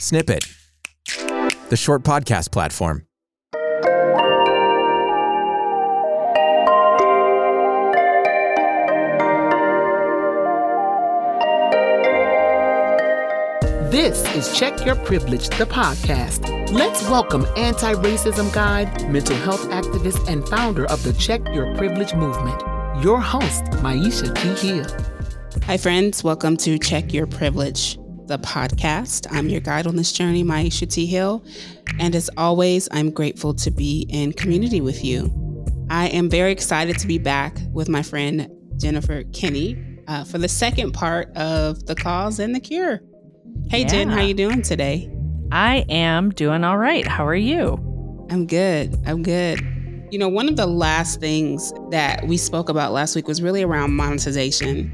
Snippet, 0.00 0.46
the 1.68 1.76
short 1.76 2.02
podcast 2.02 2.52
platform. 2.52 3.06
This 13.90 14.22
is 14.34 14.58
Check 14.58 14.84
Your 14.84 14.94
Privilege, 14.96 15.48
the 15.48 15.64
podcast. 15.64 16.70
Let's 16.70 17.02
welcome 17.08 17.46
anti 17.56 17.94
racism 17.94 18.52
guide, 18.52 19.10
mental 19.10 19.36
health 19.36 19.64
activist, 19.70 20.28
and 20.28 20.46
founder 20.48 20.84
of 20.90 21.02
the 21.02 21.14
Check 21.14 21.40
Your 21.54 21.74
Privilege 21.76 22.12
movement, 22.14 22.60
your 23.02 23.20
host, 23.20 23.64
Myisha 23.82 24.34
T. 24.34 24.68
Hill. 24.68 24.86
Hi, 25.64 25.76
friends. 25.78 26.22
Welcome 26.22 26.56
to 26.58 26.78
Check 26.78 27.14
Your 27.14 27.26
Privilege, 27.26 27.98
the 28.26 28.38
podcast. 28.38 29.26
I'm 29.30 29.48
your 29.48 29.60
guide 29.60 29.86
on 29.86 29.96
this 29.96 30.12
journey, 30.12 30.42
Myisha 30.44 30.90
T. 30.90 31.06
Hill. 31.06 31.44
And 31.98 32.14
as 32.14 32.28
always, 32.36 32.88
I'm 32.90 33.10
grateful 33.10 33.54
to 33.54 33.70
be 33.70 34.06
in 34.10 34.32
community 34.32 34.80
with 34.80 35.04
you. 35.04 35.32
I 35.90 36.08
am 36.08 36.28
very 36.28 36.50
excited 36.52 36.98
to 36.98 37.06
be 37.06 37.18
back 37.18 37.56
with 37.72 37.88
my 37.88 38.02
friend 38.02 38.50
Jennifer 38.78 39.22
Kinney 39.32 39.76
uh, 40.08 40.24
for 40.24 40.38
the 40.38 40.48
second 40.48 40.92
part 40.92 41.34
of 41.36 41.86
The 41.86 41.94
Cause 41.94 42.38
and 42.40 42.54
the 42.54 42.60
Cure. 42.60 43.00
Hey, 43.70 43.80
Yeah. 43.82 43.86
Jen, 43.88 44.08
how 44.08 44.22
you 44.22 44.34
doing 44.34 44.62
today? 44.62 45.10
I 45.52 45.84
am 45.88 46.30
doing 46.30 46.64
all 46.64 46.78
right. 46.78 47.06
How 47.06 47.24
are 47.26 47.34
you? 47.36 47.74
I'm 48.30 48.46
good. 48.46 48.96
I'm 49.06 49.22
good. 49.22 49.60
You 50.10 50.18
know, 50.18 50.28
one 50.28 50.48
of 50.48 50.56
the 50.56 50.66
last 50.66 51.20
things 51.20 51.72
that 51.90 52.26
we 52.26 52.36
spoke 52.36 52.68
about 52.68 52.92
last 52.92 53.14
week 53.14 53.28
was 53.28 53.40
really 53.42 53.62
around 53.62 53.92
monetization. 53.94 54.90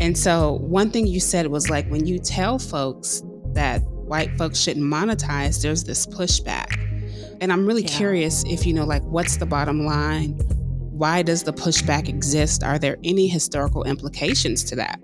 And 0.00 0.16
so, 0.16 0.58
one 0.62 0.90
thing 0.90 1.06
you 1.06 1.20
said 1.20 1.48
was 1.48 1.68
like 1.68 1.86
when 1.88 2.06
you 2.06 2.18
tell 2.18 2.58
folks 2.58 3.22
that 3.52 3.82
white 3.82 4.36
folks 4.38 4.60
shouldn't 4.60 4.86
monetize, 4.86 5.60
there's 5.62 5.84
this 5.84 6.06
pushback. 6.06 6.72
And 7.40 7.52
I'm 7.52 7.66
really 7.66 7.82
Yeah. 7.82 7.88
curious 7.88 8.44
if 8.46 8.66
you 8.66 8.72
know, 8.72 8.84
like, 8.84 9.02
what's 9.04 9.36
the 9.36 9.46
bottom 9.46 9.84
line? 9.84 10.30
Why 10.90 11.22
does 11.22 11.44
the 11.44 11.52
pushback 11.52 12.08
exist? 12.08 12.62
Are 12.64 12.78
there 12.78 12.96
any 13.04 13.28
historical 13.28 13.84
implications 13.84 14.64
to 14.64 14.76
that? 14.76 15.00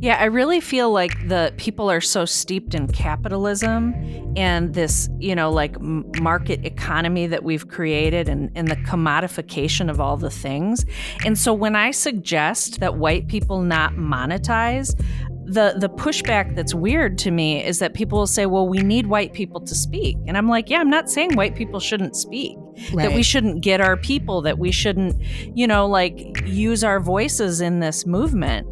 Yeah, 0.00 0.16
I 0.20 0.24
really 0.24 0.60
feel 0.60 0.90
like 0.90 1.28
the 1.28 1.52
people 1.56 1.90
are 1.90 2.00
so 2.00 2.24
steeped 2.24 2.74
in 2.74 2.86
capitalism 2.88 3.94
and 4.36 4.74
this, 4.74 5.08
you 5.18 5.34
know, 5.34 5.50
like 5.50 5.80
market 5.80 6.64
economy 6.64 7.26
that 7.26 7.44
we've 7.44 7.68
created 7.68 8.28
and, 8.28 8.50
and 8.54 8.68
the 8.68 8.76
commodification 8.76 9.90
of 9.90 10.00
all 10.00 10.16
the 10.16 10.30
things. 10.30 10.84
And 11.24 11.38
so 11.38 11.54
when 11.54 11.76
I 11.76 11.90
suggest 11.90 12.80
that 12.80 12.96
white 12.96 13.26
people 13.28 13.62
not 13.62 13.94
monetize, 13.94 14.94
the 15.46 15.74
the 15.78 15.88
pushback 15.88 16.56
that's 16.56 16.74
weird 16.74 17.18
to 17.18 17.30
me 17.30 17.64
is 17.64 17.78
that 17.78 17.94
people 17.94 18.18
will 18.18 18.26
say, 18.26 18.46
"Well, 18.46 18.68
we 18.68 18.78
need 18.78 19.06
white 19.06 19.32
people 19.32 19.60
to 19.60 19.74
speak." 19.74 20.16
And 20.26 20.36
I'm 20.36 20.48
like, 20.48 20.68
"Yeah, 20.68 20.80
I'm 20.80 20.90
not 20.90 21.08
saying 21.08 21.34
white 21.34 21.54
people 21.54 21.78
shouldn't 21.78 22.16
speak. 22.16 22.58
That 22.94 23.12
we 23.12 23.22
shouldn't 23.22 23.62
get 23.62 23.80
our 23.80 23.96
people, 23.96 24.42
that 24.42 24.58
we 24.58 24.72
shouldn't, 24.72 25.16
you 25.56 25.66
know, 25.66 25.86
like 25.86 26.42
use 26.46 26.82
our 26.82 26.98
voices 26.98 27.60
in 27.60 27.78
this 27.80 28.06
movement." 28.06 28.66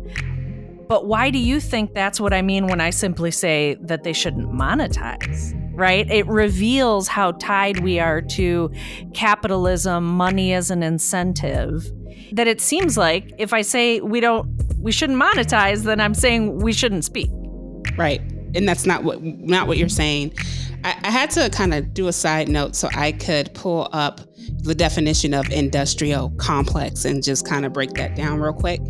But 0.89 1.07
why 1.07 1.31
do 1.31 1.39
you 1.39 1.61
think 1.61 1.95
that's 1.95 2.21
what 2.21 2.33
I 2.33 2.43
mean 2.43 2.67
when 2.67 2.81
I 2.81 2.91
simply 2.91 3.31
say 3.31 3.77
that 3.81 4.05
they 4.05 4.13
shouldn't 4.13 4.51
monetize? 4.51 5.61
Right? 5.75 6.09
It 6.11 6.27
reveals 6.27 7.09
how 7.09 7.33
tied 7.33 7.81
we 7.81 7.99
are 7.99 8.21
to 8.23 8.71
capitalism, 9.13 10.05
money 10.05 10.53
as 10.53 10.71
an 10.71 10.83
incentive. 10.83 11.91
That 12.33 12.47
it 12.47 12.61
seems 12.61 12.97
like 12.97 13.33
if 13.39 13.53
I 13.53 13.63
say 13.63 14.01
we 14.01 14.21
don't 14.21 14.49
we 14.79 14.93
shouldn't 14.93 15.21
monetize, 15.21 15.83
then 15.83 16.01
I'm 16.01 16.15
saying 16.15 16.59
we 16.59 16.73
shouldn't 16.73 17.05
speak. 17.05 17.31
Right. 17.97 18.21
And 18.55 18.69
that's 18.69 18.87
not 18.87 19.03
what 19.03 19.23
not 19.23 19.67
what 19.67 19.79
you're 19.79 19.89
saying. 19.89 20.35
I, 20.85 20.95
I 21.03 21.11
had 21.11 21.31
to 21.31 21.49
kind 21.51 21.75
of 21.75 21.95
do 21.95 22.07
a 22.09 22.13
side 22.13 22.49
note 22.49 22.77
so 22.77 22.89
I 22.95 23.13
could 23.13 23.53
pull 23.55 23.89
up 23.93 24.21
the 24.63 24.75
definition 24.75 25.35
of 25.35 25.51
industrial 25.51 26.31
complex 26.37 27.05
and 27.05 27.23
just 27.23 27.47
kind 27.47 27.65
of 27.65 27.73
break 27.73 27.91
that 27.95 28.17
down 28.17 28.41
real 28.41 28.53
quick. 28.53 28.81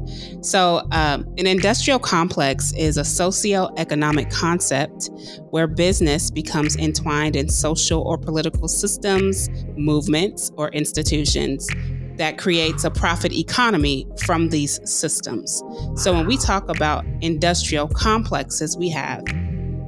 So, 0.41 0.87
um, 0.93 1.27
an 1.39 1.47
industrial 1.47 1.99
complex 1.99 2.73
is 2.75 2.97
a 2.97 3.05
socio-economic 3.05 4.31
concept 4.31 5.11
where 5.51 5.67
business 5.67 6.31
becomes 6.31 6.77
entwined 6.77 7.37
in 7.37 7.49
social 7.49 8.03
or 8.03 8.19
political 8.19 8.69
systems, 8.69 9.49
movements, 9.77 10.51
or 10.57 10.69
institutions 10.71 11.69
that 12.17 12.39
creates 12.39 12.85
a 12.85 12.91
profit 12.91 13.33
economy 13.33 14.07
from 14.25 14.49
these 14.49 14.79
systems. 14.89 15.63
So 15.97 16.13
when 16.13 16.27
we 16.27 16.37
talk 16.37 16.69
about 16.69 17.05
industrial 17.21 17.89
complexes, 17.89 18.77
we 18.77 18.89
have 18.91 19.25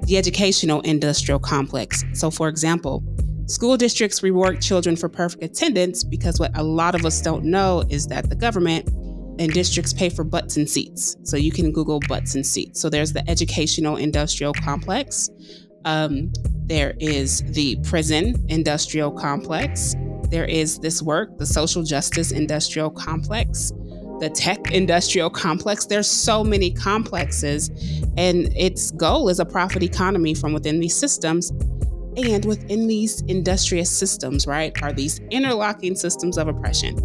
the 0.07 0.17
educational 0.17 0.81
industrial 0.83 1.39
complex. 1.39 2.05
So, 2.13 2.31
for 2.31 2.49
example, 2.49 3.03
school 3.47 3.77
districts 3.77 4.23
reward 4.23 4.61
children 4.61 4.97
for 4.97 5.09
perfect 5.09 5.43
attendance 5.43 6.05
because 6.05 6.39
what 6.39 6.57
a 6.57 6.63
lot 6.63 6.95
of 6.95 7.05
us 7.05 7.21
don't 7.21 7.45
know 7.45 7.85
is 7.89 8.07
that 8.09 8.29
the 8.29 8.37
government 8.37 8.89
and 9.39 9.53
districts 9.53 9.93
pay 9.93 10.09
for 10.09 10.25
butts 10.25 10.57
and 10.57 10.69
seats. 10.69 11.17
So 11.23 11.37
you 11.37 11.53
can 11.53 11.73
Google 11.73 12.01
butts 12.09 12.35
and 12.35 12.47
seats. 12.47 12.81
So 12.81 12.89
there's 12.89 13.13
the 13.13 13.29
educational 13.29 13.97
industrial 13.97 14.53
complex. 14.53 15.29
Um, 15.85 16.33
there 16.67 16.95
is 16.99 17.43
the 17.53 17.77
prison 17.85 18.45
industrial 18.49 19.13
complex. 19.13 19.95
There 20.31 20.47
is 20.47 20.79
this 20.81 21.03
work, 21.03 21.39
the 21.39 21.47
social 21.47 21.85
justice 21.85 22.33
industrial 22.33 22.91
complex, 22.91 23.71
the 24.19 24.31
tech 24.35 24.73
industrial 24.73 25.31
complex. 25.31 25.87
There's 25.87 26.11
so 26.11 26.43
many 26.43 26.73
complexes, 26.73 27.69
and 28.17 28.53
its 28.57 28.91
goal 28.93 29.29
is 29.29 29.39
a 29.39 29.45
profit 29.45 29.85
economy 29.85 30.35
from 30.35 30.53
within 30.53 30.81
these 30.81 30.97
systems. 30.97 31.53
And 32.17 32.45
within 32.45 32.87
these 32.87 33.21
industrious 33.23 33.91
systems, 33.91 34.47
right, 34.47 34.73
are 34.83 34.93
these 34.93 35.19
interlocking 35.31 35.95
systems 35.95 36.39
of 36.39 36.49
oppression 36.49 36.97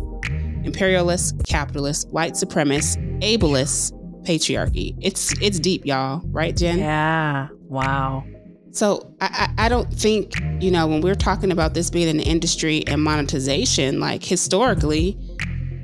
imperialist, 0.63 1.35
capitalist, 1.47 2.07
white 2.09 2.33
supremacist, 2.33 2.97
ableist, 3.21 3.93
patriarchy. 4.23 4.95
It's 5.01 5.33
it's 5.41 5.59
deep, 5.59 5.85
y'all, 5.85 6.21
right, 6.25 6.55
Jen? 6.55 6.79
Yeah. 6.79 7.49
Wow. 7.67 8.25
So 8.71 9.13
I, 9.19 9.49
I 9.57 9.65
I 9.65 9.69
don't 9.69 9.91
think, 9.93 10.33
you 10.59 10.71
know, 10.71 10.87
when 10.87 11.01
we're 11.01 11.15
talking 11.15 11.51
about 11.51 11.73
this 11.73 11.89
being 11.89 12.09
an 12.09 12.19
industry 12.19 12.83
and 12.87 13.01
monetization, 13.03 13.99
like 13.99 14.23
historically, 14.23 15.17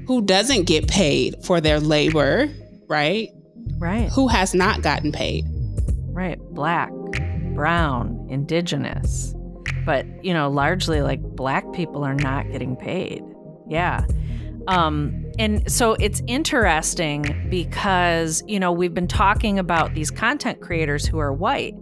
who 0.07 0.21
doesn't 0.21 0.63
get 0.63 0.87
paid 0.87 1.43
for 1.43 1.59
their 1.59 1.79
labor, 1.79 2.49
right? 2.87 3.29
Right. 3.77 4.09
Who 4.09 4.27
has 4.27 4.53
not 4.53 4.81
gotten 4.81 5.11
paid? 5.11 5.45
Right. 6.09 6.39
Black, 6.51 6.89
brown, 7.57 8.25
indigenous. 8.29 9.35
But, 9.85 10.05
you 10.23 10.33
know, 10.33 10.49
largely 10.49 11.01
like 11.01 11.21
black 11.21 11.73
people 11.73 12.05
are 12.05 12.15
not 12.15 12.49
getting 12.51 12.75
paid. 12.75 13.23
Yeah. 13.67 14.05
Um, 14.67 15.25
and 15.39 15.69
so 15.71 15.93
it's 15.93 16.21
interesting 16.27 17.47
because, 17.49 18.43
you 18.47 18.59
know, 18.59 18.71
we've 18.71 18.93
been 18.93 19.07
talking 19.07 19.59
about 19.59 19.93
these 19.93 20.11
content 20.11 20.59
creators 20.59 21.05
who 21.05 21.19
are 21.19 21.31
white, 21.31 21.73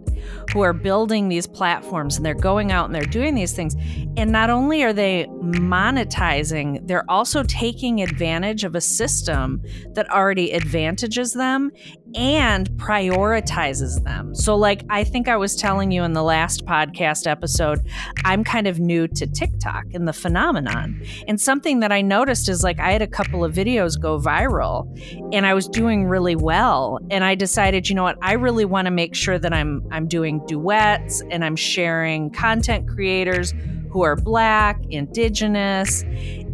who 0.52 0.60
are 0.60 0.72
building 0.72 1.28
these 1.28 1.48
platforms 1.48 2.16
and 2.16 2.24
they're 2.24 2.34
going 2.34 2.70
out 2.70 2.86
and 2.86 2.94
they're 2.94 3.02
doing 3.02 3.34
these 3.34 3.52
things. 3.52 3.74
And 4.16 4.30
not 4.30 4.50
only 4.50 4.84
are 4.84 4.92
they 4.92 5.26
monetizing, 5.40 6.86
they're 6.86 7.08
also 7.10 7.42
taking 7.42 8.02
advantage 8.02 8.62
of 8.62 8.76
a 8.76 8.80
system 8.80 9.62
that 9.94 10.08
already 10.10 10.52
advantages 10.52 11.32
them 11.32 11.72
and 12.16 12.70
prioritizes 12.70 14.02
them. 14.02 14.34
So, 14.34 14.56
like, 14.56 14.84
I 14.88 15.04
think 15.04 15.28
I 15.28 15.36
was 15.36 15.54
telling 15.54 15.92
you 15.92 16.02
in 16.02 16.14
the 16.14 16.22
last 16.22 16.64
podcast 16.64 17.26
episode, 17.26 17.86
I'm 18.24 18.42
kind 18.42 18.66
of 18.66 18.80
new 18.80 19.06
to 19.08 19.26
TikTok 19.26 19.84
and 19.92 20.08
the 20.08 20.14
phenomenon. 20.14 21.02
And 21.28 21.38
something 21.38 21.80
that 21.80 21.92
I 21.92 22.00
noticed 22.00 22.48
is 22.48 22.64
like, 22.64 22.80
I 22.80 22.92
had 22.92 23.02
a 23.02 23.06
couple 23.06 23.44
of 23.44 23.54
videos 23.54 24.00
go 24.00 24.18
viral 24.18 24.88
and 25.34 25.46
I 25.46 25.52
was 25.52 25.68
doing 25.68 26.06
really 26.06 26.36
well. 26.36 26.98
And 27.10 27.22
I 27.22 27.34
decided, 27.34 27.88
you 27.88 27.94
know 27.94 28.04
what, 28.04 28.16
I 28.22 28.32
really 28.32 28.64
want 28.64 28.86
to 28.86 28.90
make 28.90 29.14
sure 29.14 29.38
that 29.38 29.52
I'm, 29.52 29.86
I'm 29.90 30.08
doing 30.08 30.44
duets 30.46 31.22
and 31.30 31.44
I'm 31.44 31.56
sharing 31.56 32.30
content 32.30 32.88
creators 32.88 33.52
who 33.90 34.02
are 34.02 34.16
Black, 34.16 34.80
Indigenous. 34.88 36.02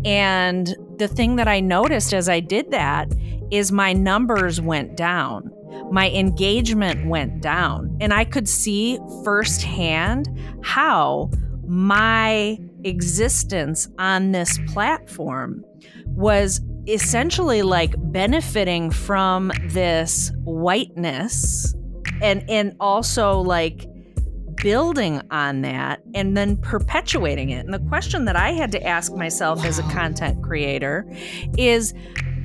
And 0.04 0.74
the 0.96 1.06
thing 1.06 1.36
that 1.36 1.46
I 1.46 1.60
noticed 1.60 2.12
as 2.12 2.28
I 2.28 2.40
did 2.40 2.72
that 2.72 3.12
is 3.52 3.70
my 3.70 3.92
numbers 3.92 4.60
went 4.60 4.96
down. 4.96 5.52
My 5.90 6.10
engagement 6.10 7.06
went 7.06 7.42
down. 7.42 7.96
And 8.00 8.12
I 8.12 8.24
could 8.24 8.48
see 8.48 8.98
firsthand 9.22 10.28
how 10.62 11.30
my 11.66 12.58
existence 12.82 13.88
on 13.98 14.32
this 14.32 14.58
platform 14.68 15.64
was 16.06 16.60
essentially 16.88 17.62
like 17.62 17.94
benefiting 18.10 18.90
from 18.90 19.52
this 19.66 20.32
whiteness 20.44 21.74
and 22.20 22.44
and 22.50 22.74
also 22.80 23.38
like 23.38 23.86
building 24.56 25.20
on 25.30 25.62
that 25.62 26.00
and 26.14 26.36
then 26.36 26.56
perpetuating 26.56 27.50
it. 27.50 27.64
And 27.64 27.74
the 27.74 27.80
question 27.88 28.24
that 28.26 28.36
I 28.36 28.52
had 28.52 28.70
to 28.72 28.86
ask 28.86 29.12
myself 29.12 29.64
as 29.64 29.78
a 29.78 29.82
content 29.84 30.42
creator 30.42 31.04
is 31.58 31.94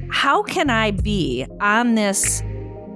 how 0.10 0.44
can 0.44 0.70
I 0.70 0.92
be 0.92 1.46
on 1.60 1.96
this 1.96 2.44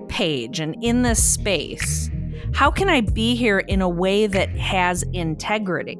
page 0.07 0.59
and 0.59 0.75
in 0.83 1.01
this 1.01 1.23
space? 1.23 2.11
how 2.53 2.69
can 2.69 2.89
I 2.89 3.01
be 3.01 3.35
here 3.35 3.59
in 3.59 3.81
a 3.81 3.89
way 3.89 4.27
that 4.27 4.49
has 4.57 5.03
integrity? 5.13 5.97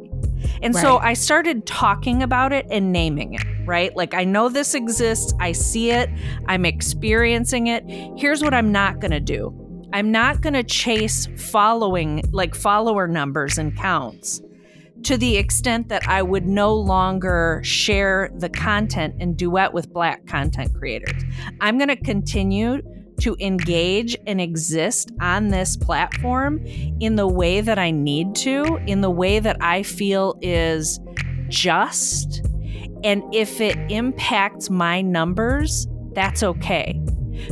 And 0.62 0.76
right. 0.76 0.82
so 0.82 0.98
I 0.98 1.14
started 1.14 1.66
talking 1.66 2.22
about 2.22 2.54
it 2.54 2.66
and 2.70 2.92
naming 2.92 3.34
it, 3.34 3.44
right? 3.66 3.96
Like, 3.96 4.14
I 4.14 4.24
know 4.24 4.50
this 4.50 4.76
exists, 4.76 5.34
I 5.40 5.54
see 5.54 5.92
it, 5.92 6.10
I'm 6.48 6.66
experiencing 6.66 7.68
it. 7.68 7.84
Here's 8.18 8.44
what 8.44 8.54
I'm 8.54 8.72
not 8.72 9.00
going 9.00 9.12
to 9.12 9.20
do 9.20 9.58
I'm 9.94 10.12
not 10.12 10.42
going 10.42 10.54
to 10.54 10.64
chase 10.64 11.28
following, 11.38 12.24
like 12.32 12.56
follower 12.56 13.08
numbers 13.08 13.58
and 13.58 13.76
counts 13.76 14.42
to 15.04 15.18
the 15.18 15.38
extent 15.38 15.90
that 15.90 16.08
I 16.08 16.22
would 16.22 16.46
no 16.46 16.74
longer 16.74 17.62
share 17.64 18.30
the 18.36 18.50
content 18.50 19.16
and 19.20 19.38
duet 19.38 19.74
with 19.74 19.92
Black 19.92 20.26
content 20.28 20.74
creators. 20.76 21.24
I'm 21.60 21.78
going 21.78 21.90
to 21.90 21.96
continue 21.96 22.82
to 23.22 23.36
engage 23.40 24.18
and 24.26 24.42
exist 24.42 25.12
on 25.20 25.50
this 25.50 25.78
platform 25.78 26.66
in 27.00 27.16
the 27.16 27.28
way 27.28 27.62
that 27.62 27.78
I 27.78 27.92
need 27.92 28.36
to, 28.38 28.80
in 28.88 29.02
the 29.02 29.12
way 29.12 29.40
that 29.40 29.58
I 29.62 29.84
feel 29.84 30.38
is 30.42 31.00
just. 31.50 32.42
And 33.04 33.24
if 33.34 33.62
it 33.62 33.78
impacts 33.92 34.70
my 34.70 35.02
numbers, 35.02 35.88
that's 36.14 36.44
okay 36.44 37.00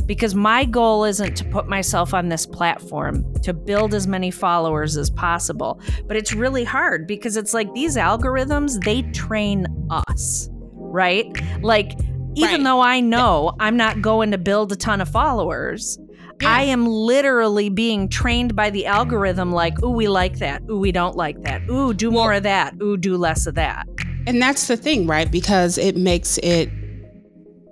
because 0.06 0.34
my 0.34 0.64
goal 0.64 1.04
isn't 1.04 1.36
to 1.36 1.44
put 1.44 1.68
myself 1.68 2.14
on 2.14 2.28
this 2.28 2.46
platform 2.46 3.24
to 3.42 3.52
build 3.52 3.94
as 3.94 4.06
many 4.06 4.30
followers 4.30 4.96
as 4.96 5.10
possible. 5.10 5.80
But 6.06 6.16
it's 6.16 6.32
really 6.32 6.64
hard 6.64 7.06
because 7.06 7.36
it's 7.36 7.54
like 7.54 7.72
these 7.74 7.96
algorithms, 7.96 8.82
they 8.84 9.02
train 9.12 9.66
us, 9.90 10.48
right? 10.74 11.30
Like, 11.62 11.98
even 12.36 12.56
right. 12.56 12.64
though 12.64 12.80
I 12.80 13.00
know 13.00 13.52
I'm 13.58 13.76
not 13.76 14.00
going 14.02 14.30
to 14.30 14.38
build 14.38 14.72
a 14.72 14.76
ton 14.76 15.00
of 15.00 15.08
followers, 15.08 15.98
yeah. 16.40 16.48
I 16.48 16.62
am 16.62 16.86
literally 16.86 17.68
being 17.68 18.08
trained 18.08 18.56
by 18.56 18.70
the 18.70 18.86
algorithm 18.86 19.52
like, 19.52 19.82
ooh, 19.82 19.90
we 19.90 20.08
like 20.08 20.38
that. 20.38 20.62
Ooh, 20.70 20.78
we 20.78 20.92
don't 20.92 21.16
like 21.16 21.42
that. 21.42 21.68
Ooh, 21.68 21.92
do 21.92 22.10
well, 22.10 22.24
more 22.24 22.32
of 22.34 22.44
that. 22.44 22.74
Ooh, 22.80 22.96
do 22.96 23.16
less 23.16 23.46
of 23.46 23.56
that. 23.56 23.86
And 24.26 24.40
that's 24.40 24.68
the 24.68 24.76
thing, 24.76 25.06
right? 25.06 25.30
Because 25.30 25.76
it 25.76 25.96
makes 25.96 26.38
it 26.38 26.70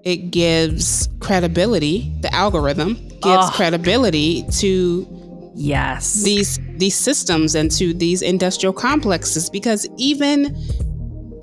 it 0.04 0.30
gives 0.30 1.08
credibility 1.20 2.12
the 2.20 2.32
algorithm 2.34 2.94
gives 2.94 3.22
oh. 3.24 3.52
credibility 3.54 4.44
to 4.50 5.06
yes 5.54 6.22
these 6.22 6.58
these 6.76 6.94
systems 6.94 7.54
and 7.54 7.70
to 7.70 7.92
these 7.92 8.22
industrial 8.22 8.72
complexes 8.72 9.50
because 9.50 9.88
even 9.96 10.54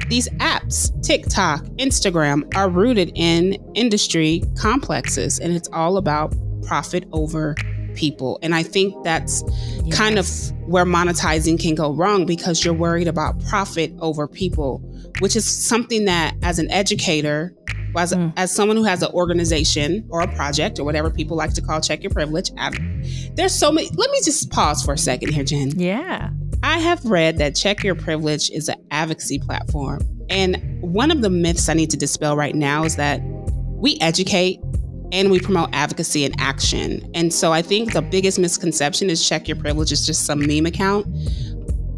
these 0.07 0.30
apps 0.40 0.90
tiktok 1.04 1.63
instagram 1.78 2.44
are 2.56 2.69
rooted 2.69 3.12
in 3.16 3.54
industry 3.74 4.42
complexes 4.57 5.40
and 5.40 5.54
it's 5.54 5.69
all 5.74 5.98
about 5.98 6.34
profit 6.63 7.06
over 7.12 7.56
people 7.96 8.40
and 8.42 8.56
i 8.56 8.63
think 8.63 8.94
that's 9.04 9.44
yes. 9.84 9.98
kind 9.98 10.18
of 10.18 10.28
where 10.69 10.86
monetizing 10.86 11.60
can 11.60 11.75
go 11.75 11.94
wrong 11.94 12.25
because 12.25 12.63
you're 12.63 12.74
worried 12.74 13.07
about 13.07 13.40
profit 13.46 13.92
over 14.00 14.28
people 14.28 14.80
which 15.19 15.36
is 15.36 15.46
something 15.46 16.06
that 16.06 16.36
as 16.44 16.60
an 16.60 16.69
educator 16.72 17.54
as, 17.97 18.13
mm. 18.13 18.33
as 18.38 18.51
someone 18.51 18.77
who 18.77 18.83
has 18.83 19.01
an 19.01 19.12
organization 19.12 20.07
or 20.09 20.21
a 20.21 20.27
project 20.36 20.80
or 20.80 20.83
whatever 20.83 21.09
people 21.09 21.38
like 21.38 21.53
to 21.53 21.62
call 21.62 21.81
check 21.81 22.03
your 22.03 22.12
privilege, 22.12 22.51
have 22.57 22.75
there's 23.36 23.53
so 23.53 23.71
many. 23.71 23.89
Let 23.95 24.12
me 24.12 24.19
just 24.24 24.50
pause 24.51 24.83
for 24.83 24.94
a 24.94 24.97
second 24.97 25.33
here, 25.33 25.44
Jen. 25.44 25.71
Yeah. 25.80 26.30
I 26.63 26.80
have 26.80 27.06
read 27.06 27.38
that 27.38 27.56
Check 27.56 27.83
Your 27.83 27.95
Privilege 27.95 28.50
is 28.50 28.69
an 28.69 28.77
advocacy 28.92 29.39
platform. 29.39 30.01
And 30.30 30.81
one 30.81 31.12
of 31.12 31.21
the 31.21 31.30
myths 31.30 31.69
I 31.69 31.74
need 31.74 31.92
to 31.92 31.97
dispel 31.97 32.36
right 32.36 32.56
now 32.56 32.83
is 32.83 32.95
that 32.95 33.21
we 33.24 33.97
educate 34.01 34.59
and 35.12 35.30
we 35.30 35.39
promote 35.39 35.69
advocacy 35.74 36.25
and 36.25 36.33
action. 36.39 37.09
And 37.13 37.31
so 37.31 37.53
I 37.53 37.62
think 37.62 37.94
the 37.94 38.01
biggest 38.01 38.39
misconception 38.39 39.09
is 39.09 39.27
Check 39.27 39.47
Your 39.47 39.57
Privilege 39.57 39.92
is 39.92 40.06
just 40.06 40.25
some 40.25 40.39
meme 40.45 40.65
account. 40.65 41.06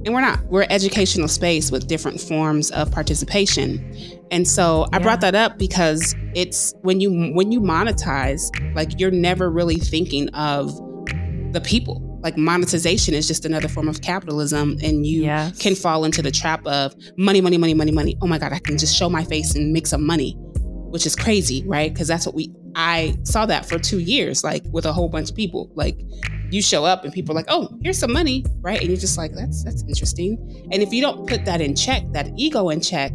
And 0.07 0.13
we're 0.13 0.21
not. 0.21 0.41
We're 0.45 0.61
an 0.61 0.71
educational 0.71 1.27
space 1.27 1.69
with 1.69 1.85
different 1.85 2.21
forms 2.21 2.71
of 2.71 2.89
participation. 2.91 3.93
And 4.31 4.47
so 4.47 4.87
I 4.93 4.97
yeah. 4.97 5.03
brought 5.03 5.19
that 5.19 5.35
up 5.35 5.57
because 5.57 6.15
it's 6.33 6.73
when 6.81 7.01
you 7.01 7.33
when 7.33 7.51
you 7.51 7.59
monetize, 7.59 8.49
like 8.73 9.01
you're 9.01 9.11
never 9.11 9.49
really 9.51 9.75
thinking 9.75 10.29
of 10.29 10.73
the 11.51 11.59
people. 11.61 12.01
Like 12.23 12.37
monetization 12.37 13.15
is 13.15 13.27
just 13.27 13.43
another 13.43 13.67
form 13.67 13.89
of 13.89 14.01
capitalism 14.01 14.77
and 14.81 15.05
you 15.05 15.23
yes. 15.23 15.59
can 15.59 15.75
fall 15.75 16.05
into 16.05 16.21
the 16.21 16.31
trap 16.31 16.65
of 16.65 16.95
money, 17.17 17.41
money, 17.41 17.57
money, 17.57 17.73
money, 17.73 17.91
money. 17.91 18.17
Oh 18.21 18.27
my 18.27 18.37
God, 18.37 18.53
I 18.53 18.59
can 18.59 18.77
just 18.77 18.95
show 18.95 19.09
my 19.09 19.25
face 19.25 19.55
and 19.55 19.73
make 19.73 19.87
some 19.87 20.05
money, 20.05 20.37
which 20.89 21.05
is 21.05 21.17
crazy, 21.17 21.65
right? 21.67 21.93
Because 21.93 22.07
that's 22.07 22.25
what 22.25 22.33
we 22.33 22.49
I 22.77 23.17
saw 23.23 23.45
that 23.47 23.65
for 23.65 23.77
two 23.77 23.99
years, 23.99 24.41
like 24.41 24.63
with 24.71 24.85
a 24.85 24.93
whole 24.93 25.09
bunch 25.09 25.31
of 25.31 25.35
people. 25.35 25.69
Like 25.75 25.99
you 26.49 26.61
show 26.61 26.85
up 26.85 27.03
and 27.03 27.13
people 27.13 27.33
are 27.33 27.35
like, 27.35 27.45
oh, 27.49 27.69
here's 27.81 27.97
some 27.97 28.13
money, 28.13 28.45
right? 28.61 28.79
And 28.79 28.89
you're 28.89 28.97
just 28.97 29.17
like, 29.17 29.33
that's 29.33 29.63
that's 29.63 29.83
interesting. 29.83 30.67
And 30.71 30.81
if 30.81 30.93
you 30.93 31.01
don't 31.01 31.27
put 31.27 31.45
that 31.45 31.61
in 31.61 31.75
check, 31.75 32.03
that 32.13 32.29
ego 32.35 32.69
in 32.69 32.81
check, 32.81 33.11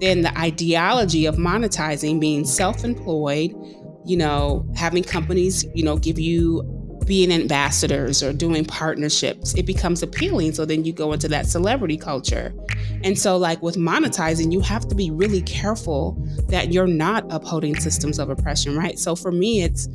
then 0.00 0.22
the 0.22 0.36
ideology 0.38 1.26
of 1.26 1.36
monetizing, 1.36 2.20
being 2.20 2.44
self-employed, 2.44 3.54
you 4.04 4.16
know, 4.16 4.68
having 4.74 5.04
companies, 5.04 5.64
you 5.74 5.84
know, 5.84 5.96
give 5.96 6.18
you 6.18 6.62
being 7.06 7.32
ambassadors 7.32 8.22
or 8.22 8.32
doing 8.32 8.64
partnerships, 8.64 9.54
it 9.54 9.66
becomes 9.66 10.02
appealing. 10.02 10.52
So 10.52 10.64
then 10.64 10.84
you 10.84 10.92
go 10.92 11.12
into 11.12 11.28
that 11.28 11.46
celebrity 11.46 11.96
culture. 11.96 12.54
And 13.04 13.18
so, 13.18 13.36
like 13.36 13.60
with 13.62 13.76
monetizing, 13.76 14.52
you 14.52 14.60
have 14.60 14.88
to 14.88 14.94
be 14.94 15.10
really 15.10 15.42
careful 15.42 16.16
that 16.48 16.72
you're 16.72 16.86
not 16.86 17.24
upholding 17.30 17.78
systems 17.78 18.18
of 18.18 18.30
oppression, 18.30 18.76
right? 18.76 18.98
So 18.98 19.16
for 19.16 19.32
me, 19.32 19.62
it's, 19.62 19.88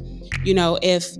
you 0.44 0.54
know, 0.54 0.78
if 0.82 1.16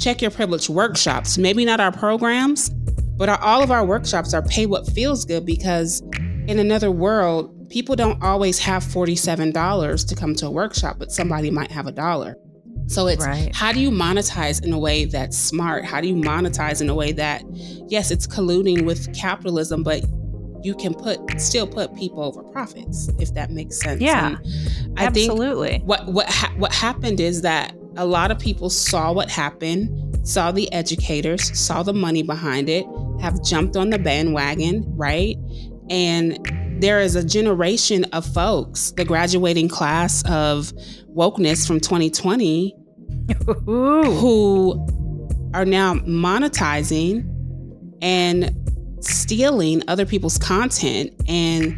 check 0.00 0.22
your 0.22 0.30
privilege 0.30 0.68
workshops, 0.68 1.38
maybe 1.38 1.64
not 1.64 1.78
our 1.78 1.92
programs, 1.92 2.70
but 2.70 3.28
our, 3.28 3.40
all 3.40 3.62
of 3.62 3.70
our 3.70 3.84
workshops 3.84 4.32
are 4.32 4.42
pay 4.42 4.66
what 4.66 4.86
feels 4.88 5.24
good 5.24 5.44
because 5.44 6.00
in 6.48 6.58
another 6.58 6.90
world, 6.90 7.68
people 7.68 7.94
don't 7.94 8.20
always 8.22 8.58
have 8.58 8.82
$47 8.82 10.08
to 10.08 10.14
come 10.14 10.34
to 10.36 10.46
a 10.46 10.50
workshop, 10.50 10.96
but 10.98 11.12
somebody 11.12 11.50
might 11.50 11.70
have 11.70 11.86
a 11.86 11.92
dollar. 11.92 12.36
So 12.86 13.06
it's 13.06 13.24
right. 13.24 13.54
how 13.54 13.70
do 13.72 13.78
you 13.78 13.90
monetize 13.90 14.64
in 14.64 14.72
a 14.72 14.78
way 14.78 15.04
that's 15.04 15.38
smart? 15.38 15.84
How 15.84 16.00
do 16.00 16.08
you 16.08 16.16
monetize 16.16 16.80
in 16.80 16.88
a 16.88 16.94
way 16.94 17.12
that, 17.12 17.44
yes, 17.88 18.10
it's 18.10 18.26
colluding 18.26 18.84
with 18.84 19.14
capitalism, 19.14 19.84
but 19.84 20.02
you 20.62 20.74
can 20.74 20.94
put 20.94 21.18
still 21.40 21.66
put 21.66 21.94
people 21.94 22.22
over 22.22 22.42
profits 22.42 23.08
if 23.18 23.32
that 23.34 23.50
makes 23.50 23.78
sense. 23.78 24.00
Yeah, 24.00 24.36
I 24.96 25.06
absolutely. 25.06 25.70
Think 25.70 25.84
what 25.84 26.06
what 26.08 26.28
ha- 26.28 26.52
what 26.58 26.72
happened 26.72 27.20
is 27.20 27.42
that 27.42 27.74
a 27.96 28.06
lot 28.06 28.30
of 28.30 28.38
people 28.38 28.70
saw 28.70 29.12
what 29.12 29.30
happened, 29.30 30.26
saw 30.26 30.50
the 30.52 30.72
educators, 30.72 31.58
saw 31.58 31.82
the 31.82 31.92
money 31.92 32.22
behind 32.22 32.68
it, 32.68 32.86
have 33.20 33.42
jumped 33.42 33.76
on 33.76 33.90
the 33.90 33.98
bandwagon, 33.98 34.84
right? 34.96 35.36
And 35.88 36.38
there 36.80 37.00
is 37.00 37.16
a 37.16 37.24
generation 37.24 38.04
of 38.12 38.24
folks, 38.24 38.92
the 38.92 39.04
graduating 39.04 39.68
class 39.68 40.22
of 40.30 40.72
wokeness 41.14 41.66
from 41.66 41.80
2020, 41.80 42.74
who 43.56 44.86
are 45.54 45.64
now 45.64 45.94
monetizing 45.94 47.26
and 48.02 48.56
stealing 49.00 49.82
other 49.88 50.06
people's 50.06 50.38
content 50.38 51.12
and 51.28 51.76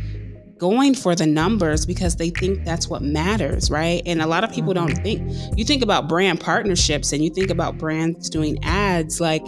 going 0.62 0.94
for 0.94 1.16
the 1.16 1.26
numbers 1.26 1.84
because 1.84 2.14
they 2.14 2.30
think 2.30 2.64
that's 2.64 2.86
what 2.86 3.02
matters, 3.02 3.68
right? 3.68 4.00
And 4.06 4.22
a 4.22 4.28
lot 4.28 4.44
of 4.44 4.52
people 4.52 4.72
don't 4.72 4.94
think. 4.98 5.20
You 5.56 5.64
think 5.64 5.82
about 5.82 6.08
brand 6.08 6.38
partnerships 6.40 7.12
and 7.12 7.24
you 7.24 7.30
think 7.30 7.50
about 7.50 7.78
brands 7.78 8.30
doing 8.30 8.62
ads, 8.62 9.20
like 9.20 9.42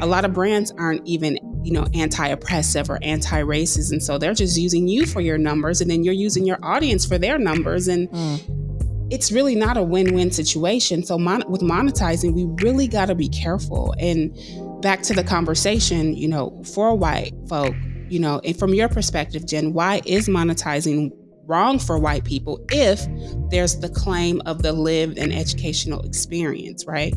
a 0.00 0.06
lot 0.06 0.24
of 0.24 0.32
brands 0.32 0.72
aren't 0.78 1.06
even, 1.06 1.38
you 1.62 1.70
know, 1.70 1.86
anti-oppressive 1.92 2.88
or 2.88 2.98
anti-racist 3.02 3.92
and 3.92 4.02
so 4.02 4.16
they're 4.16 4.32
just 4.32 4.56
using 4.56 4.88
you 4.88 5.04
for 5.04 5.20
your 5.20 5.36
numbers 5.36 5.82
and 5.82 5.90
then 5.90 6.02
you're 6.02 6.14
using 6.14 6.46
your 6.46 6.58
audience 6.62 7.04
for 7.04 7.18
their 7.18 7.38
numbers 7.38 7.86
and 7.86 8.08
mm. 8.08 9.06
it's 9.10 9.30
really 9.30 9.54
not 9.54 9.76
a 9.76 9.82
win-win 9.82 10.30
situation. 10.30 11.04
So 11.04 11.18
mon- 11.18 11.44
with 11.46 11.60
monetizing, 11.60 12.32
we 12.32 12.46
really 12.64 12.88
got 12.88 13.08
to 13.08 13.14
be 13.14 13.28
careful 13.28 13.94
and 13.98 14.34
back 14.80 15.02
to 15.02 15.12
the 15.12 15.24
conversation, 15.24 16.16
you 16.16 16.26
know, 16.26 16.58
for 16.64 16.96
white 16.96 17.34
folk, 17.50 17.74
you 18.08 18.18
know, 18.18 18.40
and 18.44 18.58
from 18.58 18.74
your 18.74 18.88
perspective, 18.88 19.46
Jen, 19.46 19.72
why 19.72 20.02
is 20.04 20.28
monetizing 20.28 21.12
wrong 21.46 21.78
for 21.78 21.98
white 21.98 22.24
people 22.24 22.64
if 22.70 23.06
there's 23.50 23.78
the 23.78 23.88
claim 23.88 24.40
of 24.46 24.62
the 24.62 24.72
lived 24.72 25.18
and 25.18 25.32
educational 25.32 26.00
experience, 26.02 26.86
right? 26.86 27.14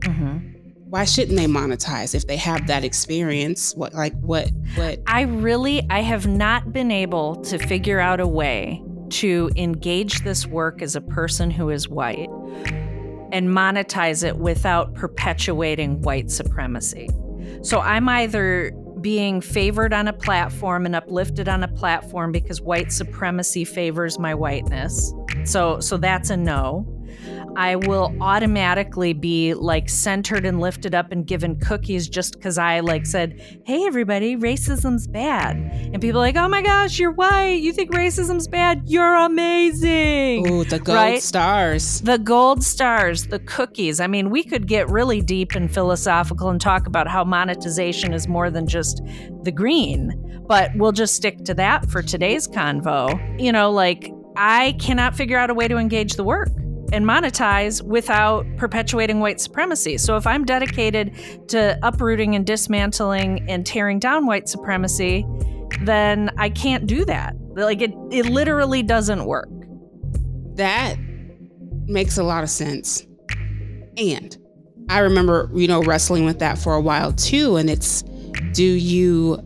Mm-hmm. 0.00 0.48
Why 0.90 1.04
shouldn't 1.04 1.38
they 1.38 1.46
monetize 1.46 2.14
if 2.14 2.26
they 2.26 2.36
have 2.36 2.66
that 2.66 2.84
experience? 2.84 3.74
What, 3.74 3.94
like, 3.94 4.12
what, 4.20 4.50
what? 4.74 5.00
I 5.06 5.22
really, 5.22 5.86
I 5.88 6.00
have 6.00 6.26
not 6.26 6.72
been 6.72 6.90
able 6.90 7.36
to 7.44 7.58
figure 7.58 7.98
out 7.98 8.20
a 8.20 8.26
way 8.26 8.82
to 9.10 9.50
engage 9.56 10.22
this 10.22 10.46
work 10.46 10.82
as 10.82 10.94
a 10.94 11.00
person 11.00 11.50
who 11.50 11.70
is 11.70 11.88
white 11.88 12.28
and 13.32 13.48
monetize 13.48 14.22
it 14.22 14.36
without 14.36 14.94
perpetuating 14.94 16.02
white 16.02 16.30
supremacy. 16.30 17.08
So 17.62 17.80
I'm 17.80 18.08
either 18.08 18.70
being 19.02 19.40
favored 19.40 19.92
on 19.92 20.08
a 20.08 20.12
platform 20.12 20.86
and 20.86 20.94
uplifted 20.94 21.48
on 21.48 21.62
a 21.62 21.68
platform 21.68 22.32
because 22.32 22.60
white 22.60 22.92
supremacy 22.92 23.64
favors 23.64 24.18
my 24.18 24.34
whiteness. 24.34 25.12
So 25.44 25.80
so 25.80 25.96
that's 25.96 26.30
a 26.30 26.36
no. 26.36 26.86
I 27.56 27.76
will 27.76 28.14
automatically 28.20 29.12
be 29.12 29.54
like 29.54 29.88
centered 29.88 30.44
and 30.46 30.60
lifted 30.60 30.94
up 30.94 31.12
and 31.12 31.26
given 31.26 31.56
cookies 31.60 32.08
just 32.08 32.34
because 32.34 32.56
I 32.58 32.80
like 32.80 33.04
said, 33.06 33.40
"Hey, 33.64 33.84
everybody, 33.84 34.36
racism's 34.36 35.06
bad," 35.06 35.56
and 35.56 36.00
people 36.00 36.18
are 36.20 36.24
like, 36.24 36.36
"Oh 36.36 36.48
my 36.48 36.62
gosh, 36.62 36.98
you're 36.98 37.12
white. 37.12 37.60
You 37.62 37.72
think 37.72 37.90
racism's 37.92 38.48
bad? 38.48 38.82
You're 38.86 39.14
amazing." 39.14 40.50
Ooh, 40.50 40.64
the 40.64 40.78
gold 40.78 40.96
Right? 40.96 41.22
stars. 41.22 42.00
The 42.00 42.18
gold 42.18 42.62
stars, 42.62 43.26
the 43.26 43.38
cookies. 43.40 44.00
I 44.00 44.06
mean, 44.06 44.30
we 44.30 44.42
could 44.44 44.66
get 44.66 44.88
really 44.88 45.20
deep 45.20 45.54
and 45.54 45.72
philosophical 45.72 46.48
and 46.48 46.60
talk 46.60 46.86
about 46.86 47.08
how 47.08 47.24
monetization 47.24 48.12
is 48.14 48.26
more 48.28 48.50
than 48.50 48.66
just 48.66 49.02
the 49.42 49.52
green, 49.52 50.42
but 50.46 50.70
we'll 50.76 50.92
just 50.92 51.14
stick 51.14 51.44
to 51.44 51.54
that 51.54 51.90
for 51.90 52.02
today's 52.02 52.48
convo. 52.48 53.40
You 53.40 53.52
know, 53.52 53.70
like 53.70 54.10
I 54.36 54.72
cannot 54.80 55.14
figure 55.14 55.36
out 55.36 55.50
a 55.50 55.54
way 55.54 55.68
to 55.68 55.76
engage 55.76 56.14
the 56.14 56.24
work 56.24 56.48
and 56.92 57.04
monetize 57.04 57.82
without 57.82 58.46
perpetuating 58.56 59.20
white 59.20 59.40
supremacy. 59.40 59.98
So 59.98 60.16
if 60.16 60.26
I'm 60.26 60.44
dedicated 60.44 61.48
to 61.48 61.78
uprooting 61.82 62.34
and 62.34 62.46
dismantling 62.46 63.48
and 63.48 63.66
tearing 63.66 63.98
down 63.98 64.26
white 64.26 64.48
supremacy, 64.48 65.26
then 65.82 66.30
I 66.38 66.50
can't 66.50 66.86
do 66.86 67.04
that. 67.06 67.34
Like 67.54 67.82
it 67.82 67.92
it 68.10 68.26
literally 68.26 68.82
doesn't 68.82 69.24
work. 69.24 69.48
That 70.54 70.96
makes 71.86 72.18
a 72.18 72.22
lot 72.22 72.44
of 72.44 72.50
sense. 72.50 73.06
And 73.96 74.36
I 74.88 74.98
remember, 75.00 75.50
you 75.54 75.68
know, 75.68 75.82
wrestling 75.82 76.24
with 76.24 76.38
that 76.40 76.58
for 76.58 76.74
a 76.74 76.80
while 76.80 77.12
too. 77.12 77.56
And 77.56 77.70
it's, 77.70 78.02
do 78.52 78.64
you, 78.64 79.38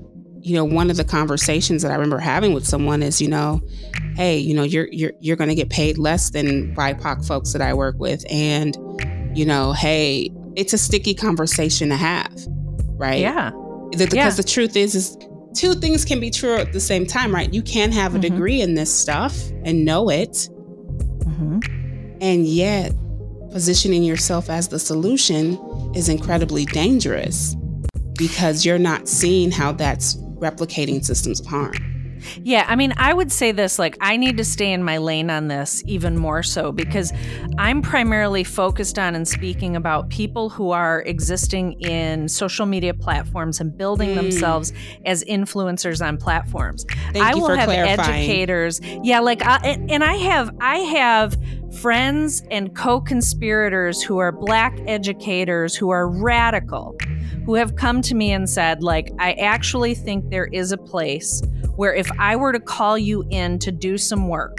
you 0.46 0.54
know, 0.54 0.64
one 0.64 0.90
of 0.90 0.96
the 0.96 1.04
conversations 1.04 1.82
that 1.82 1.90
I 1.90 1.94
remember 1.94 2.18
having 2.18 2.52
with 2.54 2.64
someone 2.64 3.02
is, 3.02 3.20
you 3.20 3.26
know, 3.28 3.60
hey, 4.14 4.38
you 4.38 4.54
know, 4.54 4.62
you're 4.62 4.86
you're 4.92 5.12
you're 5.18 5.34
going 5.36 5.48
to 5.48 5.56
get 5.56 5.70
paid 5.70 5.98
less 5.98 6.30
than 6.30 6.72
BIPOC 6.72 7.26
folks 7.26 7.52
that 7.52 7.60
I 7.60 7.74
work 7.74 7.96
with, 7.98 8.24
and 8.30 8.76
you 9.36 9.44
know, 9.44 9.72
hey, 9.72 10.30
it's 10.54 10.72
a 10.72 10.78
sticky 10.78 11.14
conversation 11.14 11.88
to 11.88 11.96
have, 11.96 12.32
right? 12.96 13.18
Yeah. 13.20 13.50
The- 13.96 14.06
because 14.06 14.14
Yeah. 14.14 14.30
the 14.30 14.42
truth 14.44 14.76
is, 14.76 14.94
is 14.94 15.16
two 15.54 15.74
things 15.74 16.04
can 16.04 16.20
be 16.20 16.30
true 16.30 16.56
at 16.58 16.72
the 16.72 16.80
same 16.80 17.06
time, 17.06 17.34
right? 17.34 17.52
You 17.52 17.62
can 17.62 17.90
have 17.90 18.14
a 18.14 18.18
Mhm. 18.18 18.22
degree 18.22 18.60
in 18.60 18.74
this 18.74 18.92
stuff 18.94 19.36
and 19.64 19.84
know 19.84 20.08
it, 20.10 20.48
hmm 21.24 21.58
and 22.20 22.46
yet 22.46 22.92
positioning 23.50 24.02
yourself 24.04 24.48
as 24.48 24.68
the 24.68 24.78
solution 24.78 25.58
is 25.94 26.08
incredibly 26.08 26.64
dangerous 26.66 27.54
because 28.16 28.64
you're 28.64 28.78
not 28.78 29.06
seeing 29.08 29.50
how 29.50 29.72
that's 29.72 30.16
replicating 30.37 31.05
systems 31.05 31.40
of 31.40 31.47
harm. 31.47 31.95
Yeah, 32.42 32.64
I 32.68 32.76
mean, 32.76 32.92
I 32.96 33.12
would 33.12 33.30
say 33.32 33.52
this 33.52 33.78
like, 33.78 33.96
I 34.00 34.16
need 34.16 34.37
to 34.38 34.44
stay 34.44 34.73
in 34.73 34.82
my 34.82 34.99
lane 34.99 35.30
on 35.30 35.49
this 35.49 35.82
even 35.87 36.16
more 36.16 36.42
so 36.42 36.73
because 36.73 37.12
I'm 37.58 37.82
primarily 37.82 38.44
focused 38.44 38.99
on 38.99 39.14
and 39.14 39.26
speaking 39.26 39.76
about 39.76 40.08
people 40.08 40.49
who 40.50 40.70
are 40.70 41.02
existing 41.02 41.80
in 41.80 42.28
social 42.28 42.66
media 42.66 42.94
platforms 42.94 43.61
and 43.61 43.76
building 43.76 44.11
Mm. 44.11 44.14
themselves 44.16 44.73
as 45.04 45.25
influencers 45.25 46.04
on 46.06 46.16
platforms. 46.16 46.85
Thank 47.12 47.25
I 47.25 47.30
you 47.32 47.40
will 47.40 47.49
for 47.49 47.56
have 47.56 47.68
clarifying. 47.68 48.11
educators. 48.23 48.80
Yeah, 49.02 49.20
like, 49.20 49.44
I, 49.44 49.56
and 49.64 49.90
and 49.90 50.04
I 50.04 50.14
have, 50.14 50.50
I 50.61 50.78
have 50.78 51.37
friends 51.80 52.42
and 52.50 52.75
co-conspirators 52.76 54.02
who 54.02 54.18
are 54.18 54.32
black 54.32 54.78
educators 54.87 55.75
who 55.75 55.90
are 55.90 56.08
radical 56.08 56.96
who 57.44 57.54
have 57.54 57.76
come 57.76 58.00
to 58.02 58.14
me 58.14 58.32
and 58.32 58.49
said 58.49 58.82
like 58.82 59.11
i 59.18 59.32
actually 59.35 59.94
think 59.94 60.30
there 60.30 60.46
is 60.46 60.73
a 60.73 60.76
place 60.78 61.42
where 61.76 61.95
if 61.95 62.11
i 62.18 62.35
were 62.37 62.52
to 62.52 62.61
call 62.61 62.99
you 62.99 63.25
in 63.30 63.59
to 63.59 63.71
do 63.71 63.97
some 63.97 64.28
work 64.28 64.59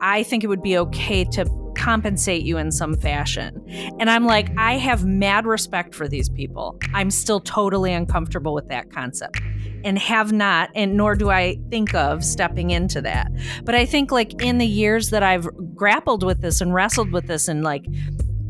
i 0.00 0.22
think 0.22 0.44
it 0.44 0.46
would 0.46 0.62
be 0.62 0.76
okay 0.76 1.24
to 1.24 1.44
compensate 1.82 2.42
you 2.42 2.58
in 2.58 2.70
some 2.70 2.94
fashion. 2.96 3.64
And 3.98 4.08
i'm 4.10 4.24
like 4.24 4.50
i 4.56 4.76
have 4.76 5.04
mad 5.04 5.46
respect 5.46 5.94
for 5.94 6.06
these 6.06 6.28
people. 6.28 6.78
I'm 6.94 7.10
still 7.10 7.40
totally 7.40 7.92
uncomfortable 7.92 8.54
with 8.54 8.68
that 8.68 8.90
concept 8.92 9.40
and 9.84 9.98
have 9.98 10.32
not 10.32 10.70
and 10.76 10.96
nor 10.96 11.16
do 11.16 11.30
i 11.30 11.56
think 11.70 11.94
of 11.94 12.24
stepping 12.24 12.70
into 12.70 13.00
that. 13.02 13.32
But 13.64 13.74
i 13.74 13.84
think 13.84 14.12
like 14.12 14.42
in 14.42 14.58
the 14.58 14.66
years 14.66 15.10
that 15.10 15.22
i've 15.22 15.48
grappled 15.74 16.22
with 16.22 16.40
this 16.40 16.60
and 16.60 16.72
wrestled 16.72 17.10
with 17.10 17.26
this 17.26 17.48
and 17.48 17.64
like 17.64 17.84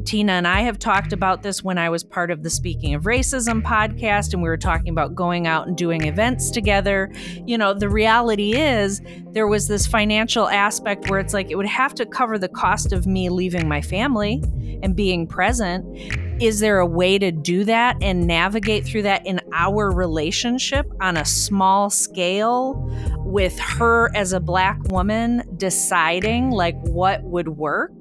Tina 0.04 0.32
and 0.32 0.46
I 0.46 0.62
have 0.62 0.78
talked 0.78 1.12
about 1.12 1.42
this 1.42 1.62
when 1.62 1.78
I 1.78 1.88
was 1.88 2.02
part 2.04 2.30
of 2.30 2.42
the 2.42 2.50
Speaking 2.50 2.94
of 2.94 3.04
Racism 3.04 3.62
podcast, 3.62 4.32
and 4.32 4.42
we 4.42 4.48
were 4.48 4.56
talking 4.56 4.88
about 4.88 5.14
going 5.14 5.46
out 5.46 5.66
and 5.66 5.76
doing 5.76 6.04
events 6.04 6.50
together. 6.50 7.12
You 7.46 7.56
know, 7.58 7.72
the 7.72 7.88
reality 7.88 8.56
is 8.56 9.00
there 9.32 9.46
was 9.46 9.68
this 9.68 9.86
financial 9.86 10.48
aspect 10.48 11.08
where 11.08 11.20
it's 11.20 11.32
like 11.32 11.50
it 11.50 11.56
would 11.56 11.66
have 11.66 11.94
to 11.94 12.06
cover 12.06 12.38
the 12.38 12.48
cost 12.48 12.92
of 12.92 13.06
me 13.06 13.28
leaving 13.28 13.68
my 13.68 13.80
family 13.80 14.42
and 14.82 14.96
being 14.96 15.26
present. 15.26 15.84
Is 16.42 16.60
there 16.60 16.78
a 16.78 16.86
way 16.86 17.18
to 17.18 17.30
do 17.30 17.64
that 17.64 17.96
and 18.02 18.26
navigate 18.26 18.84
through 18.84 19.02
that 19.02 19.24
in 19.24 19.40
our 19.52 19.90
relationship 19.90 20.90
on 21.00 21.16
a 21.16 21.24
small 21.24 21.88
scale 21.88 22.74
with 23.18 23.56
her 23.58 24.14
as 24.16 24.32
a 24.32 24.40
black 24.40 24.78
woman 24.88 25.44
deciding 25.56 26.50
like 26.50 26.76
what 26.80 27.22
would 27.22 27.48
work? 27.48 27.92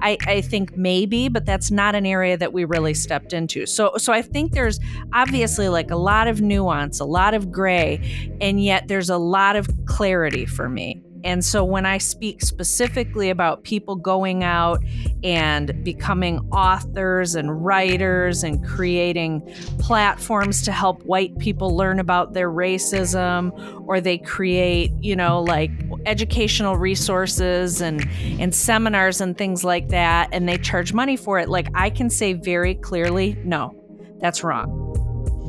I, 0.00 0.16
I 0.26 0.40
think 0.40 0.76
maybe, 0.76 1.28
but 1.28 1.46
that's 1.46 1.70
not 1.70 1.94
an 1.94 2.06
area 2.06 2.36
that 2.36 2.52
we 2.52 2.64
really 2.64 2.94
stepped 2.94 3.32
into. 3.32 3.66
So 3.66 3.92
so 3.96 4.12
I 4.12 4.22
think 4.22 4.52
there's 4.52 4.78
obviously 5.12 5.68
like 5.68 5.90
a 5.90 5.96
lot 5.96 6.28
of 6.28 6.40
nuance, 6.40 7.00
a 7.00 7.04
lot 7.04 7.34
of 7.34 7.50
gray, 7.50 8.36
and 8.40 8.62
yet 8.62 8.88
there's 8.88 9.10
a 9.10 9.18
lot 9.18 9.56
of 9.56 9.68
clarity 9.86 10.46
for 10.46 10.68
me. 10.68 11.02
And 11.24 11.44
so 11.44 11.64
when 11.64 11.86
I 11.86 11.98
speak 11.98 12.42
specifically 12.42 13.30
about 13.30 13.64
people 13.64 13.96
going 13.96 14.44
out 14.44 14.82
and 15.24 15.82
becoming 15.84 16.38
authors 16.52 17.34
and 17.34 17.64
writers 17.64 18.44
and 18.44 18.64
creating 18.66 19.42
platforms 19.78 20.62
to 20.62 20.72
help 20.72 21.02
white 21.02 21.36
people 21.38 21.76
learn 21.76 21.98
about 21.98 22.34
their 22.34 22.50
racism 22.50 23.52
or 23.86 24.00
they 24.00 24.18
create, 24.18 24.92
you 25.00 25.16
know, 25.16 25.42
like 25.42 25.70
educational 26.06 26.76
resources 26.76 27.80
and 27.80 28.08
and 28.38 28.54
seminars 28.54 29.20
and 29.20 29.36
things 29.36 29.64
like 29.64 29.88
that 29.88 30.28
and 30.32 30.48
they 30.48 30.56
charge 30.58 30.92
money 30.92 31.16
for 31.16 31.38
it, 31.38 31.48
like 31.48 31.68
I 31.74 31.90
can 31.90 32.10
say 32.10 32.32
very 32.32 32.74
clearly, 32.74 33.36
no. 33.44 33.74
That's 34.20 34.42
wrong. 34.42 34.88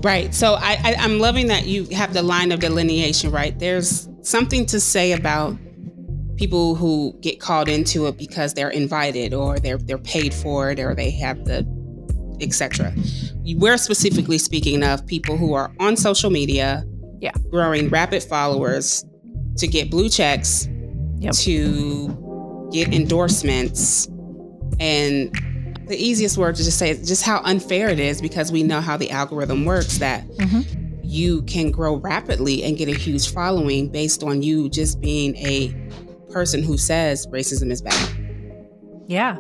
Right. 0.03 0.33
So 0.33 0.53
I, 0.53 0.77
I, 0.83 0.95
I'm 0.99 1.19
loving 1.19 1.47
that 1.47 1.65
you 1.65 1.85
have 1.95 2.13
the 2.13 2.21
line 2.21 2.51
of 2.51 2.59
delineation, 2.61 3.31
right? 3.31 3.57
There's 3.57 4.07
something 4.29 4.65
to 4.67 4.79
say 4.79 5.12
about 5.12 5.55
people 6.38 6.75
who 6.75 7.13
get 7.21 7.39
called 7.39 7.67
into 7.67 8.05
it 8.07 8.17
because 8.17 8.53
they're 8.53 8.69
invited 8.69 9.33
or 9.33 9.59
they're 9.59 9.77
they're 9.77 9.98
paid 9.98 10.33
for 10.33 10.71
it 10.71 10.79
or 10.79 10.95
they 10.95 11.09
have 11.12 11.43
the 11.45 11.65
etc. 12.41 12.93
We're 13.57 13.77
specifically 13.77 14.38
speaking 14.38 14.83
of 14.83 15.05
people 15.05 15.36
who 15.36 15.53
are 15.53 15.71
on 15.79 15.98
social 15.98 16.29
media, 16.29 16.86
Yeah. 17.19 17.31
growing 17.50 17.89
rapid 17.89 18.24
followers 18.24 19.03
to 19.57 19.67
get 19.67 19.91
blue 19.91 20.07
checks, 20.07 20.69
Yep. 21.19 21.33
to 21.33 22.69
get 22.71 22.93
endorsements, 22.93 24.07
and 24.79 25.29
the 25.88 25.98
easiest 25.98 26.38
word 26.38 26.55
to 26.55 26.63
just 26.63 26.77
say 26.77 26.91
is 26.91 27.05
just 27.07 27.24
how 27.24 27.41
unfair 27.43 27.89
it 27.89 28.00
is 28.00 28.21
because 28.21 28.51
we 28.51 28.63
know 28.63 28.79
how 28.79 28.95
the 28.95 29.09
algorithm 29.12 29.65
works 29.65 29.98
that 29.98 30.25
Mhm. 30.38 30.78
You 31.09 31.41
can 31.43 31.71
grow 31.71 31.95
rapidly 31.95 32.63
and 32.63 32.77
get 32.77 32.87
a 32.87 32.93
huge 32.93 33.33
following 33.33 33.89
based 33.89 34.21
on 34.23 34.43
you 34.43 34.69
just 34.69 35.01
being 35.01 35.35
a 35.37 35.75
person 36.31 36.61
who 36.61 36.77
says 36.77 37.25
racism 37.27 37.71
is 37.71 37.81
bad. 37.81 38.09
Yeah. 39.07 39.35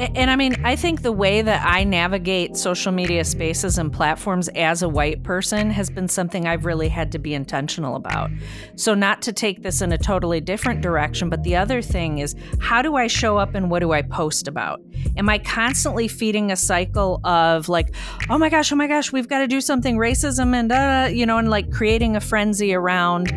And 0.00 0.30
I 0.30 0.36
mean, 0.36 0.64
I 0.64 0.76
think 0.76 1.02
the 1.02 1.12
way 1.12 1.42
that 1.42 1.62
I 1.62 1.84
navigate 1.84 2.56
social 2.56 2.90
media 2.90 3.22
spaces 3.22 3.76
and 3.76 3.92
platforms 3.92 4.48
as 4.54 4.82
a 4.82 4.88
white 4.88 5.22
person 5.24 5.70
has 5.70 5.90
been 5.90 6.08
something 6.08 6.48
I've 6.48 6.64
really 6.64 6.88
had 6.88 7.12
to 7.12 7.18
be 7.18 7.34
intentional 7.34 7.96
about. 7.96 8.30
So, 8.76 8.94
not 8.94 9.20
to 9.22 9.32
take 9.34 9.62
this 9.62 9.82
in 9.82 9.92
a 9.92 9.98
totally 9.98 10.40
different 10.40 10.80
direction, 10.80 11.28
but 11.28 11.42
the 11.42 11.54
other 11.54 11.82
thing 11.82 12.16
is 12.16 12.34
how 12.62 12.80
do 12.80 12.96
I 12.96 13.08
show 13.08 13.36
up 13.36 13.54
and 13.54 13.70
what 13.70 13.80
do 13.80 13.92
I 13.92 14.00
post 14.00 14.48
about? 14.48 14.80
Am 15.18 15.28
I 15.28 15.36
constantly 15.36 16.08
feeding 16.08 16.50
a 16.50 16.56
cycle 16.56 17.20
of 17.24 17.68
like, 17.68 17.94
oh 18.30 18.38
my 18.38 18.48
gosh, 18.48 18.72
oh 18.72 18.76
my 18.76 18.86
gosh, 18.86 19.12
we've 19.12 19.28
got 19.28 19.40
to 19.40 19.46
do 19.46 19.60
something 19.60 19.98
racism 19.98 20.54
and, 20.54 20.72
uh, 20.72 21.10
you 21.12 21.26
know, 21.26 21.36
and 21.36 21.50
like 21.50 21.70
creating 21.70 22.16
a 22.16 22.20
frenzy 22.20 22.72
around 22.72 23.30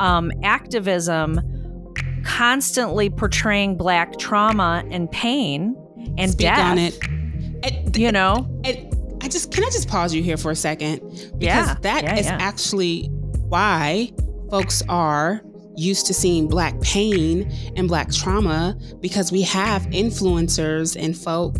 um, 0.00 0.32
activism? 0.42 1.40
constantly 2.24 3.08
portraying 3.08 3.76
black 3.76 4.18
trauma 4.18 4.84
and 4.90 5.10
pain 5.10 5.74
and 6.18 6.32
Speak 6.32 6.46
death. 6.48 6.58
on 6.60 6.78
it. 6.78 6.98
And- 7.62 7.96
You 7.96 8.12
know? 8.12 8.46
and 8.64 8.94
I 9.22 9.28
just 9.28 9.50
can 9.52 9.64
I 9.64 9.70
just 9.70 9.88
pause 9.88 10.14
you 10.14 10.22
here 10.22 10.36
for 10.36 10.50
a 10.50 10.56
second 10.56 11.00
because 11.38 11.40
Yeah, 11.40 11.74
that 11.82 12.18
is 12.18 12.26
yeah, 12.26 12.36
yeah. 12.36 12.44
actually 12.44 13.06
why 13.48 14.12
folks 14.50 14.82
are 14.88 15.40
used 15.76 16.06
to 16.06 16.14
seeing 16.14 16.46
black 16.48 16.80
pain 16.80 17.50
and 17.76 17.88
black 17.88 18.12
trauma 18.12 18.76
because 19.00 19.30
we 19.32 19.42
have 19.42 19.82
influencers 19.86 20.96
and 21.00 21.16
folk 21.16 21.56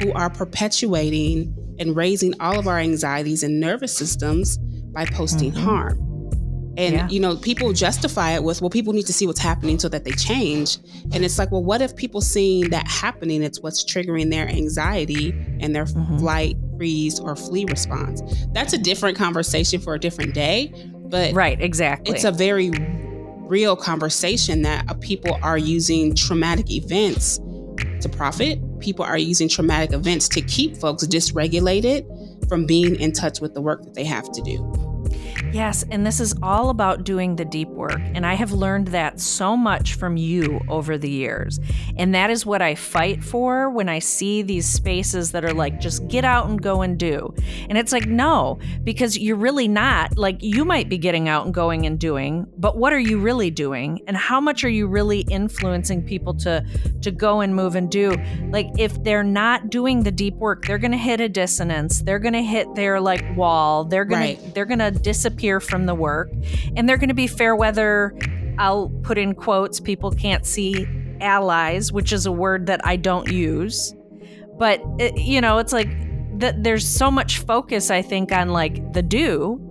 who 0.00 0.12
are 0.12 0.30
perpetuating 0.30 1.54
and 1.78 1.94
raising 1.96 2.32
all 2.40 2.58
of 2.58 2.66
our 2.66 2.78
anxieties 2.78 3.42
and 3.42 3.60
nervous 3.60 3.96
systems 3.96 4.58
by 4.92 5.04
posting 5.06 5.52
Mhm. 5.52 5.56
harm. 5.62 5.98
And 6.76 6.94
Yeah. 6.94 7.08
you 7.08 7.20
know, 7.20 7.36
people 7.36 7.72
justify 7.72 8.32
it 8.32 8.44
with, 8.44 8.60
well, 8.60 8.70
people 8.70 8.92
need 8.92 9.06
to 9.06 9.12
see 9.12 9.26
what's 9.26 9.40
happening 9.40 9.78
so 9.78 9.88
that 9.88 10.04
they 10.04 10.12
change. 10.12 10.78
And 11.12 11.24
it's 11.24 11.38
like, 11.38 11.50
well, 11.50 11.64
what 11.64 11.82
if 11.82 11.96
people 11.96 12.20
seeing 12.20 12.70
that 12.70 12.86
happening, 12.88 13.42
it's 13.42 13.60
what's 13.60 13.84
triggering 13.84 14.30
their 14.30 14.48
anxiety 14.48 15.34
and 15.60 15.74
their 15.74 15.84
Mhm. 15.86 16.20
flight, 16.20 16.56
freeze, 16.76 17.18
or 17.18 17.34
flee 17.36 17.64
response? 17.66 18.22
That's 18.52 18.72
a 18.72 18.78
different 18.78 19.16
conversation 19.18 19.80
for 19.80 19.94
a 19.94 19.98
different 19.98 20.32
day. 20.34 20.72
But 21.08 21.34
Right, 21.34 21.60
exactly. 21.60 22.14
it's 22.14 22.24
a 22.24 22.30
very 22.30 22.70
real 23.48 23.74
conversation 23.74 24.62
that 24.62 24.84
uh, 24.88 24.94
people 24.94 25.36
are 25.42 25.58
using 25.58 26.14
traumatic 26.14 26.70
events 26.70 27.40
to 28.00 28.08
profit. 28.08 28.60
People 28.78 29.04
are 29.04 29.18
using 29.18 29.48
traumatic 29.48 29.92
events 29.92 30.28
to 30.28 30.40
keep 30.40 30.76
folks 30.76 31.04
dysregulated 31.04 32.06
from 32.48 32.64
being 32.64 32.94
in 32.94 33.10
touch 33.12 33.40
with 33.40 33.54
the 33.54 33.60
work 33.60 33.82
that 33.82 33.94
they 33.94 34.04
have 34.04 34.30
to 34.32 34.40
do. 34.42 34.72
Yes, 35.52 35.84
and 35.90 36.06
this 36.06 36.20
is 36.20 36.34
all 36.42 36.70
about 36.70 37.04
doing 37.04 37.34
the 37.36 37.44
deep 37.44 37.68
work. 37.68 38.00
And 38.14 38.24
I 38.24 38.34
have 38.34 38.52
learned 38.52 38.88
that 38.88 39.20
so 39.20 39.56
much 39.56 39.94
from 39.94 40.16
you 40.16 40.60
over 40.68 40.96
the 40.96 41.10
years. 41.10 41.58
And 41.96 42.14
that 42.14 42.30
is 42.30 42.46
what 42.46 42.62
I 42.62 42.74
fight 42.76 43.24
for 43.24 43.68
when 43.68 43.88
I 43.88 43.98
see 43.98 44.42
these 44.42 44.66
spaces 44.66 45.32
that 45.32 45.44
are 45.44 45.52
like, 45.52 45.80
just 45.80 46.06
get 46.08 46.24
out 46.24 46.48
and 46.48 46.60
go 46.62 46.82
and 46.82 46.96
do. 46.98 47.34
And 47.68 47.76
it's 47.76 47.92
like, 47.92 48.06
no, 48.06 48.58
because 48.84 49.18
you're 49.18 49.36
really 49.36 49.66
not. 49.66 50.16
Like, 50.16 50.40
you 50.40 50.64
might 50.64 50.88
be 50.88 50.98
getting 50.98 51.28
out 51.28 51.46
and 51.46 51.52
going 51.52 51.84
and 51.84 51.98
doing, 51.98 52.46
but 52.56 52.76
what 52.76 52.92
are 52.92 52.98
you 53.00 53.18
really 53.18 53.50
doing? 53.50 54.00
And 54.06 54.16
how 54.16 54.40
much 54.40 54.62
are 54.62 54.68
you 54.68 54.86
really 54.86 55.20
influencing 55.22 56.02
people 56.04 56.34
to, 56.34 56.64
to 57.02 57.10
go 57.10 57.40
and 57.40 57.54
move 57.56 57.74
and 57.74 57.90
do? 57.90 58.12
Like, 58.50 58.68
if 58.78 59.02
they're 59.02 59.24
not 59.24 59.68
doing 59.68 60.04
the 60.04 60.12
deep 60.12 60.34
work, 60.36 60.64
they're 60.66 60.78
going 60.78 60.92
to 60.92 60.96
hit 60.98 61.20
a 61.20 61.28
dissonance. 61.28 62.02
They're 62.02 62.18
going 62.20 62.34
to 62.34 62.42
hit 62.42 62.72
their 62.76 63.00
like 63.00 63.24
wall. 63.36 63.84
They're 63.84 64.04
going 64.04 64.20
Right. 64.20 64.44
to 64.44 64.50
they're 64.52 64.66
going 64.66 64.78
to 64.80 64.90
disappear 64.90 65.39
from 65.60 65.86
the 65.86 65.94
work. 65.94 66.30
And 66.76 66.88
they're 66.88 66.98
going 66.98 67.08
to 67.08 67.14
be 67.14 67.26
fair 67.26 67.56
weather. 67.56 68.16
I'll 68.58 68.90
put 69.02 69.18
in 69.18 69.34
quotes 69.34 69.80
people 69.80 70.10
can't 70.10 70.44
see 70.46 70.86
allies 71.20 71.92
which 71.92 72.12
is 72.12 72.24
a 72.26 72.32
word 72.32 72.66
that 72.66 72.80
I 72.84 72.96
don't 72.96 73.30
use. 73.30 73.94
But 74.58 74.82
it, 74.98 75.16
you 75.18 75.40
know 75.40 75.58
it's 75.58 75.72
like 75.72 75.88
that 76.38 76.62
there's 76.62 76.86
so 76.86 77.10
much 77.10 77.38
focus 77.38 77.90
I 77.90 78.02
think 78.02 78.32
on 78.32 78.48
like 78.48 78.92
the 78.92 79.02
do 79.02 79.69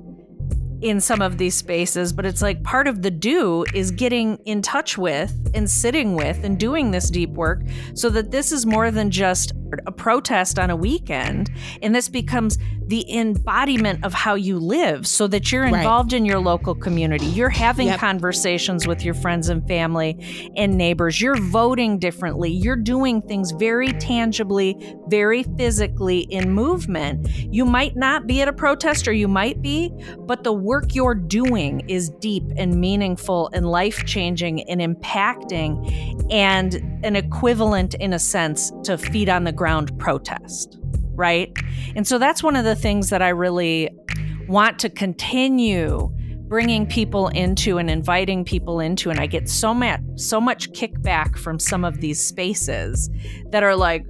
in 0.82 1.00
some 1.02 1.22
of 1.22 1.38
these 1.38 1.56
spaces 1.56 2.14
but 2.14 2.26
it's 2.26 2.42
like 2.42 2.62
part 2.64 2.88
of 2.88 3.02
the 3.02 3.12
do 3.12 3.66
is 3.74 3.92
getting 3.92 4.38
in 4.46 4.62
touch 4.62 4.98
with 4.98 5.34
and 5.54 5.70
sitting 5.70 6.16
with 6.16 6.44
and 6.44 6.58
doing 6.60 6.92
this 6.92 7.10
deep 7.10 7.30
work 7.32 7.62
so 7.94 8.10
that 8.10 8.32
this 8.32 8.52
is 8.52 8.66
more 8.66 8.90
than 8.92 9.10
just 9.12 9.54
a 9.86 9.92
protest 9.92 10.58
on 10.58 10.70
a 10.70 10.76
weekend 10.76 11.50
and 11.84 11.94
this 11.94 12.10
becomes 12.10 12.58
the 12.88 13.06
embodiment 13.16 14.04
of 14.04 14.14
how 14.16 14.34
you 14.34 14.58
live 14.58 15.06
so 15.06 15.28
that 15.28 15.52
you're 15.52 15.64
Right. 15.64 15.76
involved 15.76 16.12
in 16.14 16.26
your 16.26 16.40
local 16.40 16.74
community 16.74 17.28
you're 17.28 17.50
having 17.50 17.88
Yep. 17.88 18.00
conversations 18.00 18.88
with 18.88 19.04
your 19.06 19.14
friends 19.14 19.48
and 19.50 19.66
family 19.68 20.18
and 20.56 20.76
neighbors 20.78 21.22
you're 21.22 21.38
voting 21.38 22.00
differently 22.00 22.50
you're 22.52 22.76
doing 22.76 23.22
things 23.22 23.52
very 23.52 23.94
tangibly 23.94 24.76
very 25.08 25.44
physically 25.58 26.20
in 26.22 26.50
movement 26.50 27.28
you 27.52 27.64
might 27.66 27.96
not 27.96 28.26
be 28.26 28.42
at 28.42 28.48
a 28.48 28.54
protest 28.54 29.08
or 29.08 29.14
you 29.14 29.28
might 29.28 29.62
be 29.62 29.92
but 30.26 30.44
the 30.44 30.54
work 30.70 30.94
you're 30.94 31.16
doing 31.16 31.82
is 31.90 32.12
deep 32.22 32.44
and 32.56 32.80
meaningful 32.80 33.50
and 33.54 33.72
life 33.72 34.06
changing 34.06 34.62
and 34.70 34.82
impacting 34.82 35.74
and 36.32 36.76
an 37.04 37.16
equivalent 37.16 37.96
in 37.96 38.14
a 38.14 38.20
sense 38.20 38.72
to 38.84 38.96
feet 38.96 39.30
on 39.30 39.46
the 39.46 39.52
ground 39.52 39.98
protest 39.98 40.78
right? 41.20 41.52
And 41.98 42.08
so 42.08 42.18
that's 42.18 42.42
one 42.42 42.56
of 42.56 42.64
the 42.64 42.76
things 42.76 43.10
that 43.10 43.22
i 43.22 43.30
really 43.30 43.90
want 44.48 44.80
to 44.80 44.90
continue 44.90 46.10
bringing 46.48 46.88
people 46.88 47.28
into 47.30 47.78
and 47.78 47.90
inviting 47.90 48.44
people 48.46 48.80
into 48.80 49.10
and 49.10 49.20
i 49.20 49.28
get 49.28 49.48
so 49.48 49.74
much 49.74 50.00
so 50.16 50.40
much 50.40 50.72
kickback 50.72 51.38
from 51.38 51.60
some 51.60 51.84
of 51.84 52.00
these 52.00 52.20
spaces 52.24 53.10
that 53.52 53.62
are 53.62 53.76
like 53.76 54.06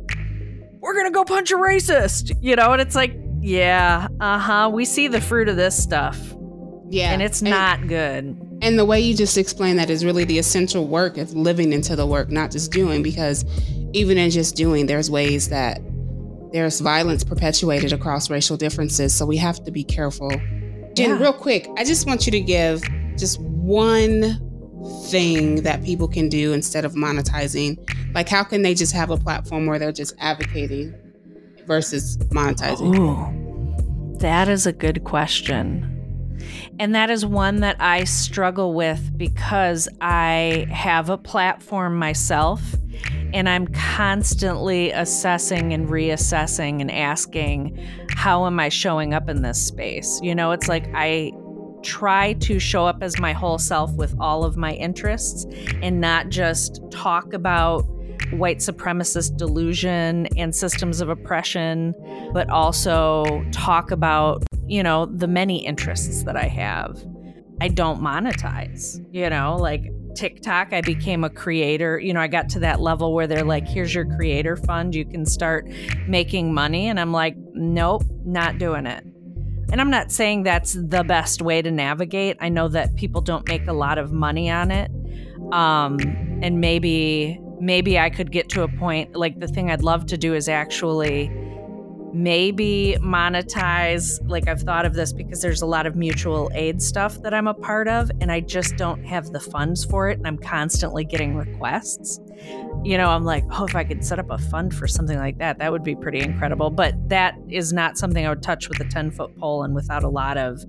we're 0.80 0.96
gonna 0.96 1.12
go 1.12 1.26
punch 1.26 1.52
a 1.52 1.56
racist 1.56 2.32
you 2.42 2.56
know? 2.56 2.72
And 2.72 2.82
it's 2.82 2.96
like 2.96 3.14
yeah 3.42 4.08
uh-huh 4.20 4.70
we 4.72 4.86
see 4.86 5.08
the 5.08 5.20
fruit 5.20 5.50
of 5.50 5.58
this 5.58 5.82
stuff 5.82 6.36
Yeah. 6.90 7.12
and 7.12 7.22
it's 7.22 7.42
not 7.42 7.88
good 7.88 8.36
And 8.62 8.78
the 8.80 8.86
way 8.86 9.00
you 9.00 9.16
just 9.16 9.38
explained 9.38 9.80
that 9.80 9.90
is 9.90 10.04
really 10.04 10.24
the 10.26 10.38
essential 10.40 10.88
work 10.88 11.18
of 11.18 11.34
living 11.34 11.72
into 11.72 11.96
the 11.96 12.06
work, 12.06 12.30
not 12.30 12.52
just 12.52 12.72
doing, 12.72 13.02
because 13.04 13.46
even 13.94 14.18
in 14.18 14.30
just 14.32 14.56
doing, 14.56 14.86
there's 14.88 15.10
ways 15.10 15.50
that 15.50 15.82
there's 16.52 16.80
violence 16.80 17.24
perpetuated 17.24 17.94
across 17.94 18.30
racial 18.30 18.58
differences. 18.58 19.14
So 19.16 19.26
we 19.26 19.38
have 19.38 19.64
to 19.66 19.72
be 19.72 19.84
careful. 19.84 20.30
Jen, 20.96 21.12
Yeah. 21.12 21.20
real 21.20 21.32
quick, 21.34 21.68
I 21.78 21.84
just 21.84 22.06
want 22.08 22.26
you 22.26 22.32
to 22.32 22.40
give 22.42 22.82
just 23.18 23.40
one 23.40 24.38
thing 25.10 25.62
that 25.64 25.84
people 25.84 26.08
can 26.08 26.28
do 26.28 26.52
instead 26.54 26.86
of 26.86 26.94
monetizing. 26.96 27.78
Like, 28.14 28.28
how 28.28 28.44
can 28.44 28.62
they 28.64 28.74
just 28.74 28.94
have 28.94 29.10
a 29.12 29.18
platform 29.18 29.68
where 29.68 29.78
they're 29.80 29.92
just 29.92 30.14
advocating 30.20 30.94
versus 31.68 32.18
monetizing? 32.30 32.98
Ooh, 32.98 34.18
that 34.20 34.48
is 34.50 34.66
a 34.66 34.74
good 34.74 35.04
question. 35.04 35.96
And 36.80 36.96
that 36.96 37.10
is 37.10 37.26
one 37.26 37.60
that 37.60 37.76
I 37.82 38.06
struggle 38.06 38.74
with 38.74 39.18
because 39.18 39.90
I 40.00 40.66
have 40.72 41.10
a 41.10 41.18
platform 41.18 41.98
myself 41.98 42.62
and 43.34 43.50
I'm 43.50 43.68
constantly 43.68 44.92
assessing 44.92 45.74
and 45.74 45.90
reassessing 45.90 46.80
and 46.80 46.90
asking, 46.90 47.78
how 48.16 48.46
am 48.46 48.60
I 48.62 48.70
showing 48.70 49.14
up 49.14 49.30
in 49.30 49.42
this 49.42 49.62
space? 49.62 50.20
You 50.24 50.34
know, 50.34 50.52
it's 50.52 50.70
like 50.70 50.90
I 50.94 51.34
try 51.84 52.34
to 52.34 52.60
show 52.60 52.86
up 52.86 53.04
as 53.04 53.20
my 53.20 53.34
whole 53.34 53.58
self 53.58 53.94
with 53.94 54.16
all 54.20 54.46
of 54.46 54.56
my 54.56 54.74
interests 54.74 55.46
and 55.82 56.00
not 56.00 56.30
just 56.30 56.82
talk 56.92 57.34
about 57.34 57.82
white 58.32 58.58
supremacist 58.60 59.38
delusion 59.38 60.28
and 60.38 60.56
systems 60.56 61.02
of 61.02 61.10
oppression, 61.10 61.94
but 62.34 62.50
also 62.50 63.44
talk 63.52 63.92
about, 63.92 64.44
you 64.70 64.84
know, 64.84 65.08
the 65.08 65.28
many 65.28 65.66
interests 65.66 66.24
that 66.24 66.38
I 66.38 66.46
have. 66.46 67.04
I 67.62 67.68
don't 67.68 68.02
monetize, 68.02 69.04
you 69.12 69.30
know, 69.30 69.58
like 69.58 69.92
TikTok, 70.16 70.72
I 70.72 70.82
became 70.82 71.24
a 71.24 71.30
creator. 71.30 72.00
You 72.00 72.14
know, 72.14 72.22
I 72.22 72.28
got 72.28 72.50
to 72.50 72.60
that 72.60 72.80
level 72.80 73.14
where 73.14 73.28
they're 73.28 73.44
like, 73.44 73.68
here's 73.68 73.94
your 73.94 74.06
creator 74.06 74.56
fund. 74.56 74.96
You 74.96 75.06
can 75.06 75.26
start 75.26 75.68
making 76.08 76.54
money. 76.54 76.88
And 76.88 77.00
I'm 77.00 77.12
like, 77.12 77.36
nope, 77.54 78.04
not 78.26 78.60
doing 78.60 78.86
it. 78.86 79.04
And 79.72 79.82
I'm 79.82 79.90
not 79.90 80.12
saying 80.12 80.44
that's 80.44 80.74
the 80.74 81.04
best 81.04 81.42
way 81.42 81.62
to 81.62 81.70
navigate. 81.70 82.38
I 82.40 82.50
know 82.50 82.68
that 82.70 82.96
people 82.96 83.22
don't 83.22 83.48
make 83.48 83.68
a 83.68 83.74
lot 83.74 83.98
of 83.98 84.12
money 84.12 84.50
on 84.50 84.72
it. 84.72 84.90
Um, 85.52 86.00
and 86.42 86.62
maybe 86.62 87.40
maybe 87.60 88.00
I 88.00 88.10
could 88.10 88.32
get 88.32 88.48
to 88.50 88.64
a 88.64 88.68
point 88.70 89.16
like 89.16 89.40
the 89.40 89.48
thing 89.48 89.70
I'd 89.70 89.84
love 89.84 90.06
to 90.08 90.18
do 90.18 90.34
is 90.34 90.48
actually 90.48 91.30
maybe 92.12 92.98
monetize 93.02 94.20
like 94.26 94.48
I've 94.48 94.62
thought 94.62 94.86
of 94.86 94.94
this 94.96 95.14
because 95.14 95.42
there's 95.42 95.62
a 95.62 95.66
lot 95.68 95.86
of 95.86 95.96
mutual 95.96 96.50
aid 96.56 96.82
stuff 96.82 97.22
that 97.22 97.34
I'm 97.34 97.48
a 97.48 97.54
part 97.54 97.88
of 97.88 98.10
and 98.20 98.32
I 98.32 98.40
just 98.42 98.78
don't 98.78 99.06
have 99.06 99.32
the 99.32 99.40
funds 99.40 99.86
for 99.86 100.10
it 100.10 100.18
and 100.18 100.28
I'm 100.28 100.38
constantly 100.40 101.06
getting 101.06 101.36
requests. 101.36 102.20
You 102.84 102.98
know, 102.98 103.10
I'm 103.10 103.26
like, 103.26 103.46
"Oh, 103.52 103.66
if 103.66 103.76
I 103.76 103.84
could 103.84 104.04
set 104.04 104.20
up 104.20 104.28
a 104.30 104.38
fund 104.38 104.74
for 104.74 104.88
something 104.88 105.18
like 105.18 105.38
that, 105.40 105.60
that 105.60 105.72
would 105.72 105.84
be 105.84 105.96
pretty 105.96 106.22
incredible." 106.22 106.70
But 106.72 106.96
that 107.10 107.36
is 107.50 107.74
not 107.74 107.98
something 107.98 108.26
I 108.26 108.30
would 108.30 108.42
touch 108.42 108.70
with 108.70 108.80
a 108.80 108.86
10-foot 108.86 109.36
pole 109.38 109.64
and 109.64 109.76
without 109.76 110.04
a 110.04 110.10
lot 110.10 110.38
of 110.38 110.64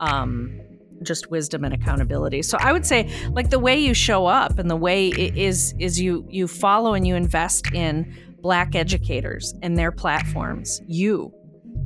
um 0.00 0.54
just 1.02 1.30
wisdom 1.30 1.64
and 1.64 1.72
accountability. 1.74 2.42
So 2.42 2.58
I 2.60 2.72
would 2.72 2.84
say 2.84 3.08
like 3.34 3.50
the 3.50 3.58
way 3.58 3.78
you 3.78 3.94
show 3.94 4.26
up 4.26 4.58
and 4.58 4.70
the 4.70 4.76
way 4.76 5.08
is 5.08 5.74
is 5.78 6.00
you 6.00 6.24
you 6.28 6.46
follow 6.48 6.94
and 6.94 7.06
you 7.06 7.14
invest 7.14 7.68
in 7.72 8.06
black 8.42 8.74
educators 8.74 9.54
and 9.62 9.76
their 9.76 9.92
platforms. 9.92 10.80
You 10.86 11.32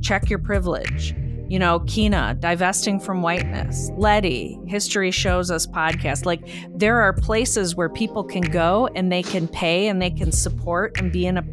check 0.01 0.29
your 0.29 0.39
privilege. 0.39 1.15
You 1.47 1.59
know, 1.59 1.81
Kina, 1.81 2.35
divesting 2.39 2.99
from 2.99 3.21
whiteness, 3.21 3.91
Letty, 3.97 4.59
History 4.65 5.11
Shows 5.11 5.51
Us 5.51 5.67
podcast. 5.67 6.25
Like, 6.25 6.41
there 6.73 7.01
are 7.01 7.13
places 7.13 7.75
where 7.75 7.89
people 7.89 8.23
can 8.23 8.41
go 8.41 8.89
and 8.95 9.11
they 9.11 9.21
can 9.21 9.47
pay 9.47 9.87
and 9.87 10.01
they 10.01 10.09
can 10.09 10.31
support 10.31 10.99
and 10.99 11.11
be 11.11 11.27
in 11.27 11.37
a 11.37 11.43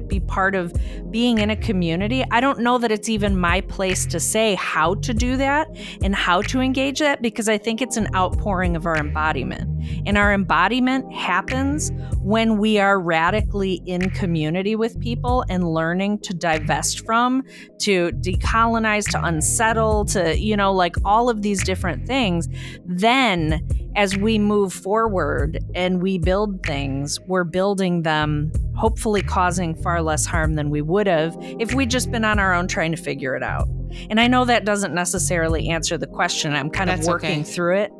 be 0.00 0.20
part 0.20 0.54
of 0.54 0.74
being 1.10 1.38
in 1.38 1.50
a 1.50 1.56
community. 1.56 2.24
I 2.30 2.40
don't 2.40 2.60
know 2.60 2.78
that 2.78 2.90
it's 2.90 3.08
even 3.08 3.38
my 3.38 3.60
place 3.60 4.06
to 4.06 4.20
say 4.20 4.54
how 4.56 4.94
to 4.96 5.14
do 5.14 5.36
that 5.36 5.68
and 6.02 6.14
how 6.14 6.42
to 6.42 6.60
engage 6.60 6.98
that 6.98 7.22
because 7.22 7.48
I 7.48 7.58
think 7.58 7.80
it's 7.80 7.96
an 7.96 8.08
outpouring 8.14 8.76
of 8.76 8.86
our 8.86 8.96
embodiment. 8.96 9.70
And 10.06 10.18
our 10.18 10.32
embodiment 10.32 11.12
happens 11.12 11.90
when 12.20 12.58
we 12.58 12.78
are 12.78 13.00
radically 13.00 13.82
in 13.86 14.10
community 14.10 14.76
with 14.76 14.98
people 15.00 15.44
and 15.48 15.72
learning 15.72 16.18
to 16.20 16.34
divest 16.34 17.04
from, 17.04 17.42
to 17.80 18.10
decolonize, 18.12 19.10
to 19.10 19.24
unsettle, 19.24 20.04
to, 20.06 20.38
you 20.38 20.56
know, 20.56 20.72
like 20.72 20.96
all 21.04 21.28
of 21.28 21.42
these 21.42 21.62
different 21.64 22.06
things. 22.06 22.48
Then, 22.84 23.66
as 23.96 24.16
we 24.16 24.38
move 24.38 24.72
forward 24.72 25.58
and 25.74 26.02
we 26.02 26.18
build 26.18 26.64
things, 26.64 27.20
we're 27.26 27.44
building 27.44 28.02
them, 28.02 28.50
hopefully 28.76 29.22
causing 29.22 29.74
far 29.74 30.02
less 30.02 30.26
harm 30.26 30.54
than 30.54 30.70
we 30.70 30.82
would 30.82 31.06
have 31.06 31.36
if 31.40 31.74
we'd 31.74 31.90
just 31.90 32.10
been 32.10 32.24
on 32.24 32.38
our 32.38 32.52
own 32.52 32.66
trying 32.66 32.90
to 32.90 33.00
figure 33.00 33.36
it 33.36 33.42
out. 33.42 33.68
And 34.10 34.18
I 34.18 34.26
know 34.26 34.44
that 34.44 34.64
doesn't 34.64 34.92
necessarily 34.92 35.68
answer 35.68 35.96
the 35.96 36.06
question. 36.06 36.52
I'm 36.52 36.70
kind 36.70 36.90
That's 36.90 37.06
of 37.06 37.12
working 37.12 37.40
okay. 37.40 37.42
through 37.42 37.76
it, 37.78 37.92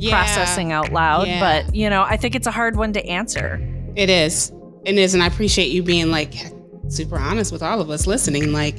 Yeah, 0.00 0.10
processing 0.24 0.72
out 0.72 0.92
loud. 0.92 1.26
Yeah. 1.28 1.40
But, 1.62 1.74
you 1.74 1.88
know, 1.90 2.02
I 2.02 2.16
think 2.16 2.34
it's 2.34 2.46
a 2.46 2.50
hard 2.50 2.76
one 2.76 2.92
to 2.94 3.04
answer. 3.06 3.60
It 3.96 4.10
is. 4.10 4.52
It 4.84 4.96
is. 4.98 5.14
And 5.14 5.22
I 5.22 5.26
appreciate 5.26 5.70
you 5.70 5.82
being 5.82 6.10
like 6.10 6.34
super 6.88 7.18
honest 7.18 7.52
with 7.52 7.62
all 7.62 7.80
of 7.80 7.90
us 7.90 8.06
listening. 8.06 8.52
Like, 8.52 8.76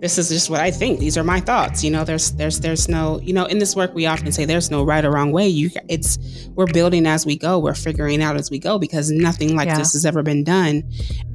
this 0.00 0.16
is 0.16 0.28
just 0.28 0.48
what 0.48 0.60
I 0.60 0.70
think. 0.70 1.00
These 1.00 1.16
are 1.18 1.24
my 1.24 1.40
thoughts. 1.40 1.82
You 1.82 1.90
know, 1.90 2.04
there's 2.04 2.30
there's 2.32 2.60
there's 2.60 2.88
no, 2.88 3.18
you 3.20 3.32
know, 3.32 3.46
in 3.46 3.58
this 3.58 3.74
work 3.74 3.92
we 3.94 4.06
often 4.06 4.30
say 4.30 4.44
there's 4.44 4.70
no 4.70 4.84
right 4.84 5.04
or 5.04 5.10
wrong 5.10 5.32
way. 5.32 5.48
You 5.48 5.70
it's 5.88 6.48
we're 6.54 6.66
building 6.66 7.04
as 7.06 7.26
we 7.26 7.36
go. 7.36 7.58
We're 7.58 7.74
figuring 7.74 8.22
out 8.22 8.36
as 8.36 8.48
we 8.48 8.60
go 8.60 8.78
because 8.78 9.10
nothing 9.10 9.56
like 9.56 9.66
Yeah. 9.66 9.78
this 9.78 9.94
has 9.94 10.06
ever 10.06 10.22
been 10.22 10.44
done. 10.44 10.84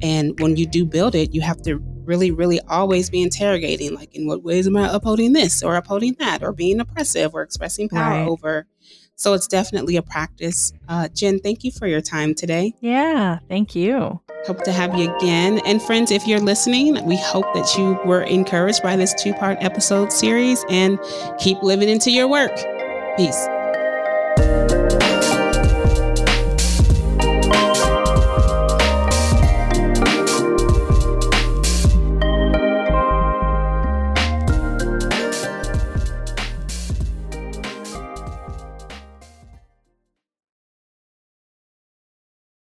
And 0.00 0.38
when 0.40 0.56
you 0.56 0.64
do 0.66 0.86
build 0.86 1.14
it, 1.14 1.34
you 1.34 1.42
have 1.42 1.60
to 1.62 1.76
really, 2.06 2.30
really 2.30 2.58
always 2.62 3.10
be 3.10 3.22
interrogating, 3.22 3.94
like 3.94 4.14
in 4.14 4.26
what 4.26 4.42
ways 4.42 4.66
am 4.66 4.76
I 4.78 4.88
upholding 4.94 5.32
this 5.34 5.62
or 5.62 5.76
upholding 5.76 6.16
that 6.20 6.42
or 6.42 6.52
being 6.52 6.80
oppressive 6.80 7.34
or 7.34 7.42
expressing 7.42 7.88
power 7.90 8.20
Right. 8.20 8.28
over. 8.28 8.66
So 9.16 9.32
it's 9.32 9.46
definitely 9.46 9.96
a 9.96 10.02
practice. 10.02 10.72
Uh, 10.88 11.08
Jen, 11.08 11.38
thank 11.38 11.64
you 11.64 11.70
for 11.70 11.86
your 11.86 12.00
time 12.00 12.34
today. 12.34 12.74
Yeah. 12.80 13.38
Thank 13.48 13.74
you. 13.74 14.20
Hope 14.46 14.62
to 14.64 14.72
have 14.72 14.94
you 14.94 15.14
again. 15.16 15.60
And 15.64 15.80
friends, 15.80 16.10
if 16.10 16.26
you're 16.26 16.40
listening, 16.40 17.02
we 17.06 17.16
hope 17.16 17.46
that 17.54 17.76
you 17.78 17.98
were 18.04 18.22
encouraged 18.22 18.82
by 18.82 18.96
this 18.96 19.14
two 19.14 19.32
part 19.34 19.56
episode 19.62 20.12
series 20.12 20.64
and 20.68 20.98
keep 21.38 21.62
living 21.62 21.88
into 21.88 22.10
your 22.10 22.28
work. 22.28 22.54
Peace. 23.16 23.46